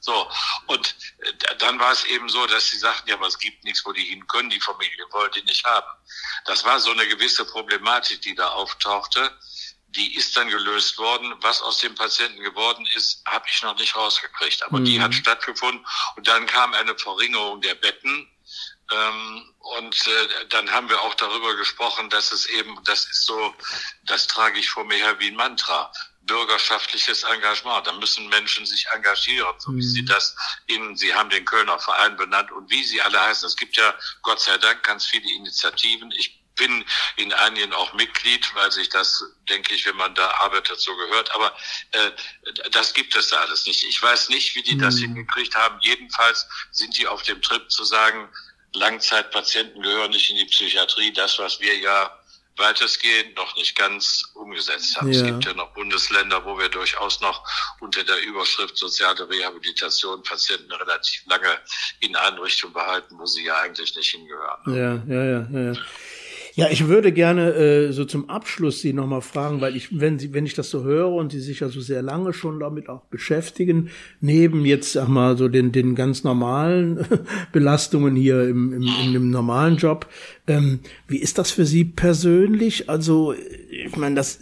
[0.00, 0.30] So,
[0.66, 3.84] und äh, dann war es eben so, dass sie sagten, ja, aber es gibt nichts,
[3.86, 5.86] wo die hin können, die Familie wollte die nicht haben.
[6.44, 9.32] Das war so eine gewisse Problematik, die da auftauchte
[9.96, 11.34] die ist dann gelöst worden.
[11.40, 14.62] Was aus dem Patienten geworden ist, habe ich noch nicht rausgekriegt.
[14.64, 14.84] Aber mhm.
[14.84, 15.84] die hat stattgefunden.
[16.16, 18.28] Und dann kam eine Verringerung der Betten.
[18.92, 23.54] Ähm, und äh, dann haben wir auch darüber gesprochen, dass es eben, das ist so,
[24.04, 25.90] das trage ich vor mir her wie ein Mantra
[26.26, 27.86] bürgerschaftliches Engagement.
[27.86, 30.06] Da müssen Menschen sich engagieren, so wie sie mhm.
[30.06, 30.36] das
[30.66, 33.46] in, Sie haben den Kölner Verein benannt und wie sie alle heißen.
[33.46, 36.10] Es gibt ja Gott sei Dank ganz viele Initiativen.
[36.12, 36.84] Ich bin
[37.16, 41.34] in einigen auch Mitglied, weil sich das, denke ich, wenn man da arbeitet, so gehört.
[41.34, 41.56] Aber
[41.92, 42.10] äh,
[42.70, 43.84] das gibt es da alles nicht.
[43.84, 45.14] Ich weiß nicht, wie die das mhm.
[45.14, 45.78] hingekriegt haben.
[45.82, 48.28] Jedenfalls sind die auf dem Trip zu sagen,
[48.74, 51.12] Langzeitpatienten gehören nicht in die Psychiatrie.
[51.12, 52.10] Das, was wir ja
[52.56, 55.12] weitestgehend noch nicht ganz umgesetzt haben.
[55.12, 55.20] Ja.
[55.20, 57.44] Es gibt ja noch Bundesländer, wo wir durchaus noch
[57.80, 61.58] unter der Überschrift soziale Rehabilitation Patienten relativ lange
[62.00, 64.60] in Einrichtungen behalten, wo sie ja eigentlich nicht hingehören.
[64.66, 65.80] Ja, ja, ja, ja.
[66.56, 70.32] Ja, ich würde gerne äh, so zum Abschluss Sie nochmal fragen, weil ich, wenn Sie,
[70.32, 73.02] wenn ich das so höre und Sie sich ja so sehr lange schon damit auch
[73.06, 73.90] beschäftigen,
[74.20, 77.04] neben jetzt sag mal so den den ganz normalen
[77.52, 80.06] Belastungen hier im, im, dem normalen Job,
[80.46, 80.78] ähm,
[81.08, 82.88] wie ist das für Sie persönlich?
[82.88, 84.38] Also ich meine, das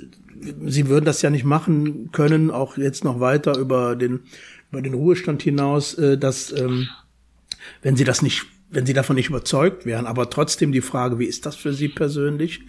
[0.66, 4.20] Sie würden das ja nicht machen können, auch jetzt noch weiter über den
[4.70, 6.88] über den Ruhestand hinaus, äh, dass ähm,
[7.80, 10.06] wenn Sie das nicht wenn Sie davon nicht überzeugt wären.
[10.06, 12.60] Aber trotzdem die Frage, wie ist das für Sie persönlich?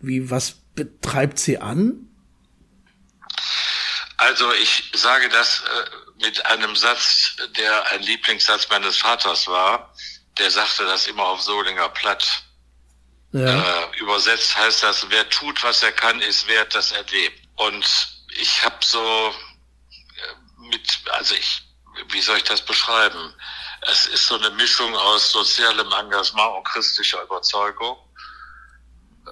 [0.00, 2.08] Wie, was betreibt Sie an?
[4.16, 9.94] Also ich sage das äh, mit einem Satz, der ein Lieblingssatz meines Vaters war.
[10.38, 12.42] Der sagte das immer auf Solinger Platt.
[13.32, 13.82] Ja.
[13.82, 17.40] Äh, übersetzt heißt das, wer tut, was er kann, ist wert, dass er lebt.
[17.56, 17.86] Und
[18.40, 19.32] ich habe so
[19.88, 21.62] äh, mit, also ich,
[22.10, 23.34] wie soll ich das beschreiben?
[23.90, 27.96] Es ist so eine Mischung aus sozialem Engagement und christlicher Überzeugung.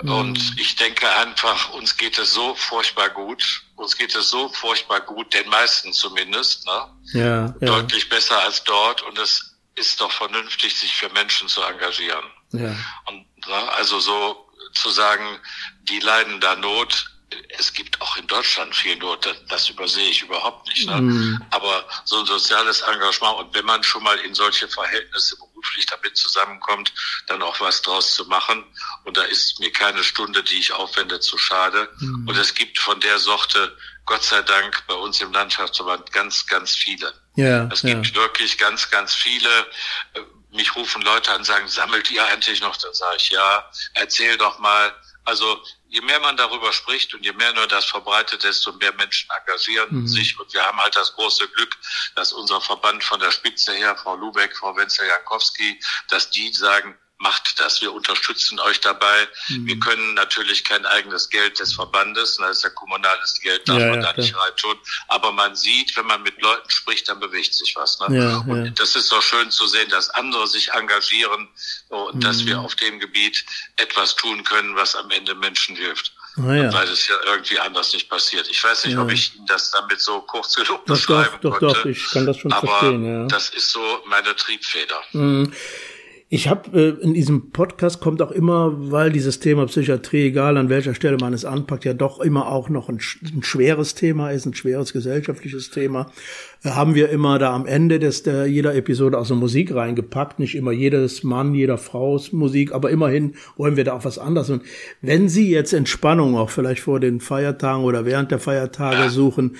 [0.03, 0.13] Mhm.
[0.13, 3.63] Und ich denke einfach, uns geht es so furchtbar gut.
[3.77, 6.89] Uns geht es so furchtbar gut, den meisten zumindest, ne?
[7.13, 7.55] Ja, ja.
[7.61, 9.03] Deutlich besser als dort.
[9.03, 12.25] Und es ist doch vernünftig, sich für Menschen zu engagieren.
[12.53, 12.75] Ja.
[13.07, 15.41] Und ne, also so zu sagen,
[15.83, 17.11] die leiden da Not,
[17.59, 20.89] es gibt auch in Deutschland viel Not, das, das übersehe ich überhaupt nicht.
[20.89, 21.01] Ne?
[21.01, 21.45] Mhm.
[21.51, 26.17] Aber so ein soziales Engagement und wenn man schon mal in solche Verhältnisse beruflich damit
[26.17, 26.93] zusammenkommt,
[27.27, 28.65] dann auch was draus zu machen.
[29.05, 31.89] Und da ist mir keine Stunde, die ich aufwende, zu schade.
[31.99, 32.29] Mhm.
[32.29, 33.77] Und es gibt von der Sorte,
[34.07, 37.13] Gott sei Dank, bei uns im Landschaftsverband ganz, ganz viele.
[37.37, 38.15] Ja, es gibt ja.
[38.15, 39.49] wirklich ganz, ganz viele.
[40.51, 42.77] Mich rufen Leute an und sagen, sammelt ihr eigentlich noch?
[42.77, 44.93] Dann sage ich, ja, erzähl doch mal.
[45.25, 49.29] Also je mehr man darüber spricht und je mehr nur das verbreitet, desto mehr Menschen
[49.41, 50.07] engagieren mhm.
[50.07, 50.39] sich.
[50.39, 51.77] Und wir haben halt das große Glück,
[52.15, 57.61] dass unser Verband von der Spitze her, Frau Lubeck, Frau Wenzel-Jankowski, dass die sagen, macht
[57.61, 59.29] das, wir unterstützen euch dabei.
[59.49, 59.67] Mhm.
[59.67, 63.91] Wir können natürlich kein eigenes Geld des Verbandes, das ist ja kommunales Geld, darf ja,
[63.91, 64.77] man ja, da nicht reintun.
[65.09, 68.01] Aber man sieht, wenn man mit Leuten spricht, dann bewegt sich was.
[68.01, 68.19] Ne?
[68.19, 71.49] Ja, und das ist doch schön zu sehen, dass andere sich engagieren
[71.89, 72.21] und mhm.
[72.21, 73.45] dass wir auf dem Gebiet
[73.77, 76.13] etwas tun können, was am Ende Menschen hilft.
[76.37, 76.73] Ah, ja.
[76.73, 78.49] Weil es ja irgendwie anders nicht passiert.
[78.49, 79.03] Ich weiß nicht, ja.
[79.03, 82.39] ob ich Ihnen das damit so kurz genug beschreiben doch, doch, Doch, ich kann das
[82.39, 83.05] schon aber verstehen.
[83.05, 83.27] Ja.
[83.27, 85.01] Das ist so meine Triebfeder.
[85.13, 85.53] Mhm.
[86.33, 90.69] Ich habe äh, in diesem Podcast kommt auch immer, weil dieses Thema Psychiatrie, egal an
[90.69, 93.01] welcher Stelle man es anpackt, ja doch immer auch noch ein,
[93.35, 96.07] ein schweres Thema ist, ein schweres gesellschaftliches Thema,
[96.63, 100.39] äh, haben wir immer da am Ende des der jeder Episode auch so Musik reingepackt,
[100.39, 104.51] nicht immer jedes Mann, jeder Frau's Musik, aber immerhin wollen wir da auch was anderes.
[104.51, 104.63] Und
[105.03, 109.57] wenn Sie jetzt Entspannung auch vielleicht vor den Feiertagen oder während der Feiertage suchen,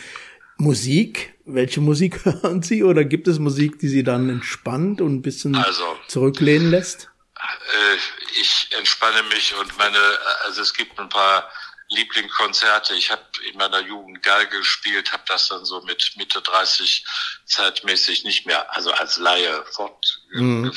[0.61, 5.23] Musik, welche Musik hören Sie oder gibt es Musik, die Sie dann entspannt und ein
[5.23, 7.09] bisschen also, zurücklehnen lässt?
[7.37, 7.97] Äh,
[8.41, 9.99] ich entspanne mich und meine,
[10.45, 11.51] also es gibt ein paar
[11.89, 12.95] Lieblingskonzerte.
[12.95, 17.05] Ich habe in meiner Jugend Geige gespielt, habe das dann so mit Mitte 30
[17.47, 20.13] zeitmäßig nicht mehr, also als Laie fortgeführt.
[20.33, 20.73] Mhm.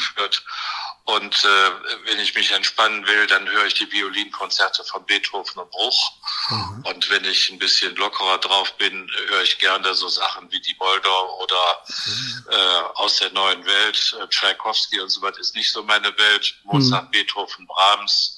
[1.05, 1.71] Und äh,
[2.05, 6.11] wenn ich mich entspannen will, dann höre ich die Violinkonzerte von Beethoven und Bruch.
[6.49, 6.85] Mhm.
[6.85, 10.75] Und wenn ich ein bisschen lockerer drauf bin, höre ich gerne so Sachen wie die
[10.79, 12.45] Moldau oder mhm.
[12.49, 14.15] äh, aus der neuen Welt.
[14.21, 16.55] Äh, Tchaikovsky und so weiter ist nicht so meine Welt.
[16.63, 17.11] Mozart, mhm.
[17.11, 18.32] Beethoven, Brahms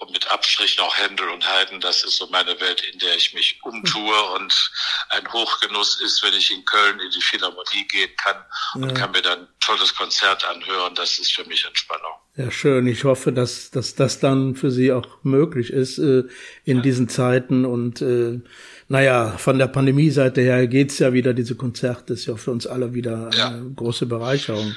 [0.00, 3.34] und mit Abstrich noch Händel und Haydn, das ist so meine Welt, in der ich
[3.34, 4.72] mich umtue und
[5.10, 8.36] ein Hochgenuss ist, wenn ich in Köln in die Philharmonie gehen kann
[8.74, 8.94] und ja.
[8.94, 12.12] kann mir dann ein tolles Konzert anhören, das ist für mich Entspannung.
[12.36, 12.86] Ja, schön.
[12.86, 16.24] Ich hoffe, dass, dass das dann für Sie auch möglich ist äh,
[16.64, 16.82] in ja.
[16.82, 18.40] diesen Zeiten und äh,
[18.88, 22.94] naja, von der Pandemie-Seite her geht's ja wieder, diese Konzerte ist ja für uns alle
[22.94, 24.74] wieder eine große Bereicherung.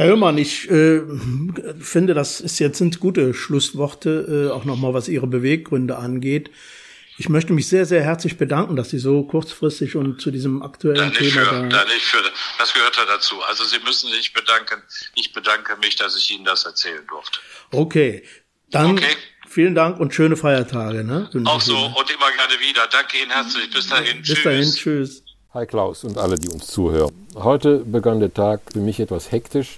[0.00, 1.02] Herr Hörmann, ich äh,
[1.78, 6.50] finde, das ist jetzt sind gute Schlussworte, äh, auch nochmal was Ihre Beweggründe angeht.
[7.18, 11.12] Ich möchte mich sehr, sehr herzlich bedanken, dass Sie so kurzfristig und zu diesem aktuellen
[11.12, 11.84] Thema für, da.
[11.84, 12.16] Nicht für,
[12.58, 13.42] das gehört ja dazu.
[13.42, 14.82] Also Sie müssen sich bedanken.
[15.16, 17.38] Ich bedanke mich, dass ich Ihnen das erzählen durfte.
[17.70, 18.22] Okay,
[18.70, 19.14] dann okay.
[19.50, 21.04] vielen Dank und schöne Feiertage.
[21.04, 21.28] Ne?
[21.44, 22.88] Auch so und immer gerne wieder.
[22.90, 23.70] Danke Ihnen herzlich.
[23.70, 24.16] Bis dahin.
[24.20, 24.44] Bis tschüss.
[24.44, 24.72] dahin.
[24.72, 25.22] Tschüss.
[25.52, 27.12] Hi Klaus und alle, die uns zuhören.
[27.34, 29.76] Heute begann der Tag für mich etwas hektisch.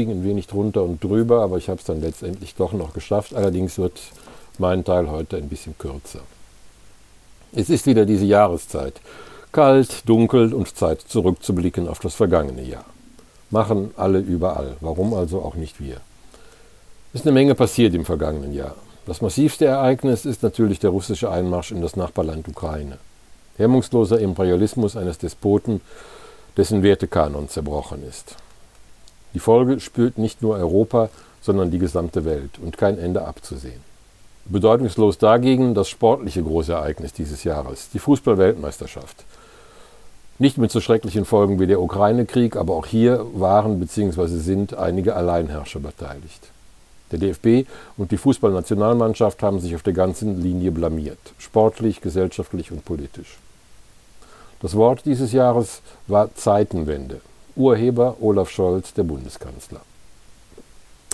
[0.00, 3.34] Ging ein wenig drunter und drüber, aber ich habe es dann letztendlich doch noch geschafft.
[3.34, 4.00] Allerdings wird
[4.56, 6.20] mein Teil heute ein bisschen kürzer.
[7.52, 8.94] Es ist wieder diese Jahreszeit.
[9.52, 12.86] Kalt, dunkel und Zeit zurückzublicken auf das vergangene Jahr.
[13.50, 14.78] Machen alle überall.
[14.80, 15.98] Warum also auch nicht wir?
[17.12, 18.76] Ist eine Menge passiert im vergangenen Jahr.
[19.04, 22.96] Das massivste Ereignis ist natürlich der russische Einmarsch in das Nachbarland Ukraine.
[23.58, 25.82] Hemmungsloser Imperialismus eines Despoten,
[26.56, 28.36] dessen Wertekanon zerbrochen ist.
[29.34, 31.08] Die Folge spürt nicht nur Europa,
[31.40, 33.80] sondern die gesamte Welt und kein Ende abzusehen.
[34.46, 39.24] Bedeutungslos dagegen das sportliche Großereignis dieses Jahres, die Fußball-Weltmeisterschaft.
[40.38, 44.26] Nicht mit so schrecklichen Folgen wie der Ukraine-Krieg, aber auch hier waren bzw.
[44.38, 46.48] sind einige Alleinherrscher beteiligt.
[47.12, 52.84] Der DFB und die Fußballnationalmannschaft haben sich auf der ganzen Linie blamiert, sportlich, gesellschaftlich und
[52.84, 53.38] politisch.
[54.62, 57.20] Das Wort dieses Jahres war Zeitenwende.
[57.60, 59.82] Urheber Olaf Scholz, der Bundeskanzler.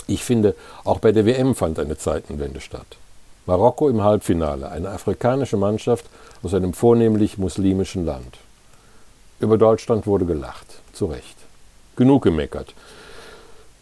[0.07, 2.87] Ich finde, auch bei der WM fand eine Zeitenwende statt.
[3.45, 6.05] Marokko im Halbfinale, eine afrikanische Mannschaft
[6.43, 8.37] aus einem vornehmlich muslimischen Land.
[9.41, 11.35] Über Deutschland wurde gelacht, zu Recht.
[11.97, 12.73] Genug gemeckert.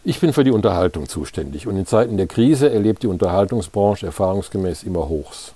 [0.02, 4.82] Ich bin für die Unterhaltung zuständig und in Zeiten der Krise erlebt die Unterhaltungsbranche erfahrungsgemäß
[4.82, 5.52] immer Hochs.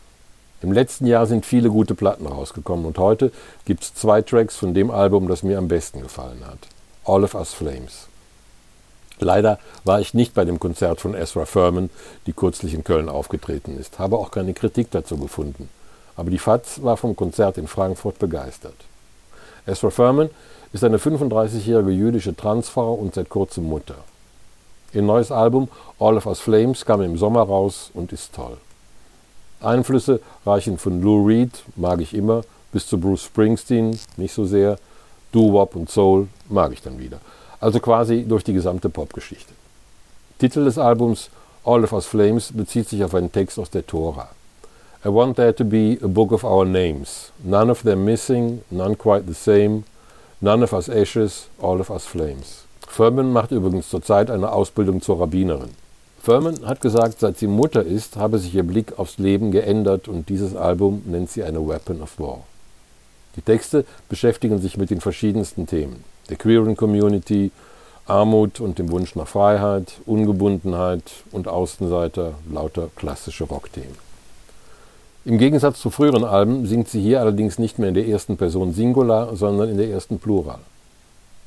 [0.63, 3.33] Im letzten Jahr sind viele gute Platten rausgekommen und heute
[3.65, 6.59] gibt es zwei Tracks von dem Album, das mir am besten gefallen hat.
[7.05, 8.07] All of Us Flames.
[9.19, 11.91] Leider war ich nicht bei dem Konzert von Ezra Furman,
[12.27, 15.69] die kürzlich in Köln aufgetreten ist, habe auch keine Kritik dazu gefunden.
[16.17, 18.75] Aber die FAZ war vom Konzert in Frankfurt begeistert.
[19.67, 20.31] Ezra Furman
[20.73, 23.97] ist eine 35-jährige jüdische Transfrau und seit kurzem Mutter.
[24.93, 28.57] Ihr neues Album All of Us Flames kam im Sommer raus und ist toll.
[29.61, 32.43] Einflüsse reichen von Lou Reed, mag ich immer,
[32.73, 34.79] bis zu Bruce Springsteen, nicht so sehr,
[35.33, 37.21] Doo-Wop und Soul, mag ich dann wieder.
[37.61, 39.53] Also quasi durch die gesamte Popgeschichte.
[40.39, 41.31] Titel des Albums
[41.65, 44.29] All of Us Flames bezieht sich auf einen Text aus der Tora.
[45.05, 48.97] I want there to be a book of our names, none of them missing, none
[48.97, 49.85] quite the same,
[50.41, 52.65] none of us ashes, all of us flames.
[52.87, 55.71] Furman macht übrigens zurzeit eine Ausbildung zur Rabbinerin.
[56.23, 60.29] Furman hat gesagt, seit sie Mutter ist, habe sich ihr Blick aufs Leben geändert und
[60.29, 62.41] dieses Album nennt sie eine Weapon of War.
[63.37, 67.51] Die Texte beschäftigen sich mit den verschiedensten Themen, der queeren Community,
[68.07, 74.11] Armut und dem Wunsch nach Freiheit, Ungebundenheit und Außenseiter, lauter klassische Rockthemen.
[75.25, 78.73] Im Gegensatz zu früheren Alben singt sie hier allerdings nicht mehr in der ersten Person
[78.73, 80.59] Singular, sondern in der ersten Plural.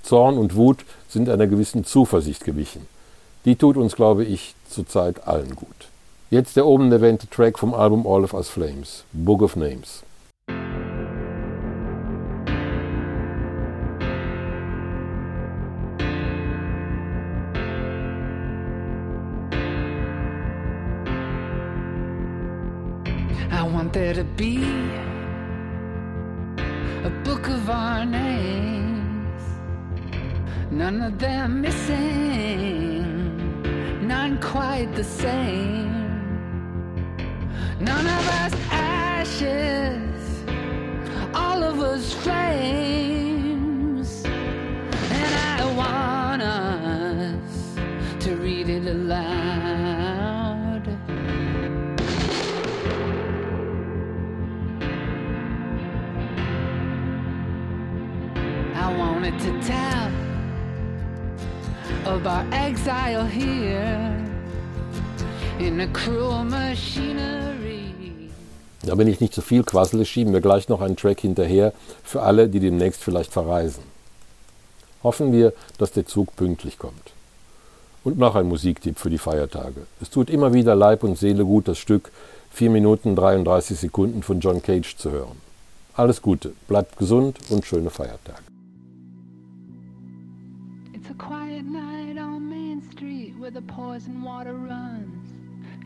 [0.03, 2.88] Zorn und Wut sind einer gewissen Zuversicht gewichen.
[3.45, 5.67] Die tut uns, glaube ich, zurzeit allen gut.
[6.29, 10.03] Jetzt der oben erwähnte Track vom Album All of Us Flames, Book of Names.
[23.91, 24.63] There to be
[27.03, 29.41] a book of our names,
[30.71, 33.01] none of them missing,
[34.07, 35.91] none quite the same,
[37.79, 40.43] none of us ashes,
[41.34, 47.75] all of us flames, and I want us
[48.23, 49.43] to read it aloud.
[59.24, 60.11] Wanted to tell
[62.05, 64.11] of our exile here
[65.59, 67.93] in a cruel machinery.
[68.86, 71.71] Ja, wenn ich nicht zu so viel quassele, schieben wir gleich noch einen Track hinterher
[72.03, 73.84] für alle, die demnächst vielleicht verreisen.
[75.03, 77.13] Hoffen wir, dass der Zug pünktlich kommt.
[78.03, 79.88] Und noch ein Musiktipp für die Feiertage.
[80.01, 82.11] Es tut immer wieder Leib und Seele gut, das Stück
[82.51, 85.41] 4 Minuten 33 Sekunden von John Cage zu hören.
[85.93, 88.53] Alles Gute, bleibt gesund und schöne Feiertage.
[94.04, 95.34] The poison water runs.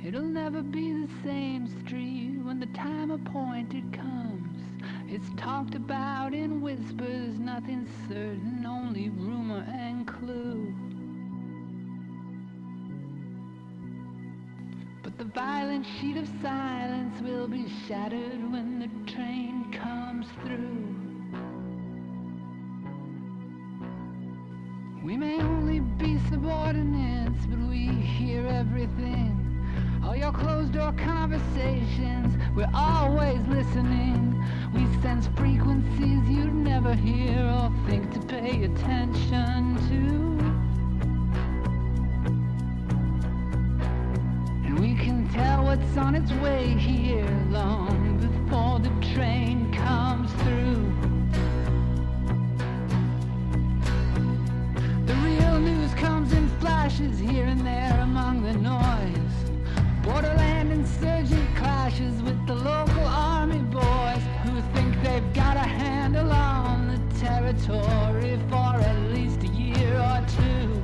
[0.05, 4.61] It'll never be the same street when the time appointed comes.
[5.07, 10.73] It's talked about in whispers, nothing certain, only rumor and clue.
[15.03, 21.06] But the violent sheet of silence will be shattered when the train comes through.
[25.07, 29.31] We may only be subordinates, but we hear everything.
[30.03, 34.35] All your closed door conversations, we're always listening.
[34.75, 40.03] We sense frequencies you'd never hear or think to pay attention to.
[44.65, 50.96] And we can tell what's on its way here long before the train comes through.
[55.57, 59.33] local news comes in flashes here and there among the noise.
[60.03, 66.87] Borderland insurgent clashes with the local army boys who think they've got a handle on
[66.87, 70.83] the territory for at least a year or two.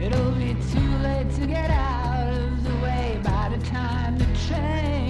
[0.00, 5.05] It'll be too late to get out of the way by the time the train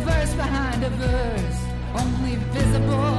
[0.00, 1.60] verse behind a verse,
[1.94, 3.09] only visible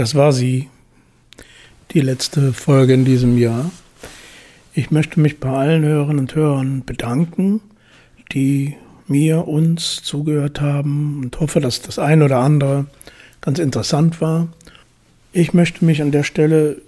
[0.00, 0.70] das war sie.
[1.90, 3.70] Die letzte Folge in diesem Jahr.
[4.72, 7.60] Ich möchte mich bei allen Hörerinnen und Hörern bedanken,
[8.32, 8.76] die
[9.08, 12.86] mir, uns zugehört haben und hoffe, dass das ein oder andere
[13.42, 14.48] ganz interessant war.
[15.34, 16.80] Ich möchte mich an der Stelle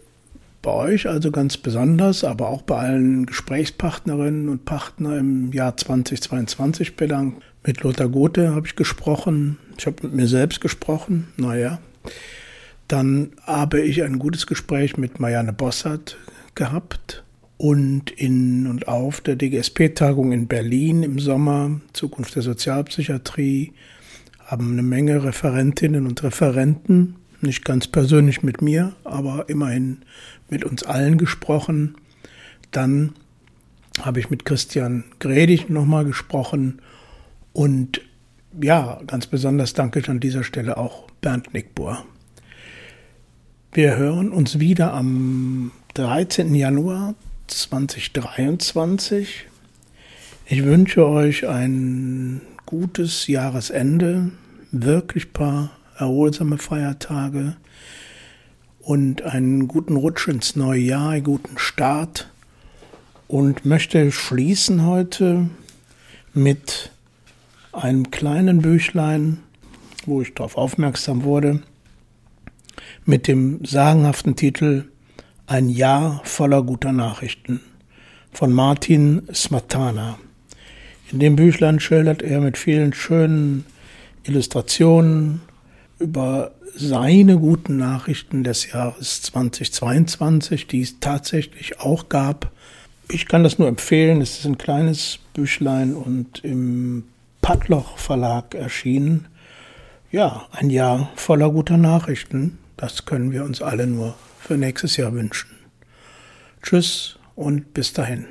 [0.63, 6.97] bei euch also ganz besonders, aber auch bei allen Gesprächspartnerinnen und Partnern im Jahr 2022
[6.97, 7.43] bedanken.
[7.63, 11.79] Mit Lothar Gothe habe ich gesprochen, ich habe mit mir selbst gesprochen, naja.
[12.93, 16.19] Dann habe ich ein gutes Gespräch mit Marianne Bossert
[16.55, 17.25] gehabt
[17.57, 23.73] und in und auf der DGSP-Tagung in Berlin im Sommer, Zukunft der Sozialpsychiatrie,
[24.45, 30.03] haben eine Menge Referentinnen und Referenten, nicht ganz persönlich mit mir, aber immerhin
[30.51, 31.95] mit uns allen gesprochen.
[32.73, 33.15] Dann
[34.03, 36.83] habe ich mit Christian Gredig nochmal gesprochen
[37.55, 38.03] und
[38.61, 42.05] ja, ganz besonders danke ich an dieser Stelle auch Bernd Nickbohr.
[43.75, 46.55] Wir hören uns wieder am 13.
[46.55, 47.15] Januar
[47.47, 49.47] 2023.
[50.45, 54.31] Ich wünsche euch ein gutes Jahresende,
[54.73, 57.57] wirklich paar erholsame Feiertage
[58.83, 62.31] und einen guten Rutsch ins neue Jahr, einen guten Start
[63.27, 65.49] und möchte schließen heute
[66.35, 66.91] mit
[67.73, 69.39] einem kleinen Büchlein,
[70.05, 71.63] wo ich darauf aufmerksam wurde,
[73.05, 74.85] mit dem sagenhaften Titel
[75.47, 77.61] Ein Jahr voller guter Nachrichten
[78.33, 80.19] von Martin Smatana.
[81.11, 83.67] In dem Büchlein schildert er mit vielen schönen
[84.25, 85.43] Illustrationen
[85.99, 92.51] über seine guten Nachrichten des Jahres 2022, die es tatsächlich auch gab.
[93.11, 94.23] Ich kann das nur empfehlen.
[94.23, 97.05] Es ist ein kleines Büchlein und im
[97.43, 99.27] Padloch Verlag erschienen.
[100.11, 102.59] Ja, ein Jahr voller guter Nachrichten.
[102.83, 105.49] Das können wir uns alle nur für nächstes Jahr wünschen.
[106.65, 108.27] Tschüss und bis dahin.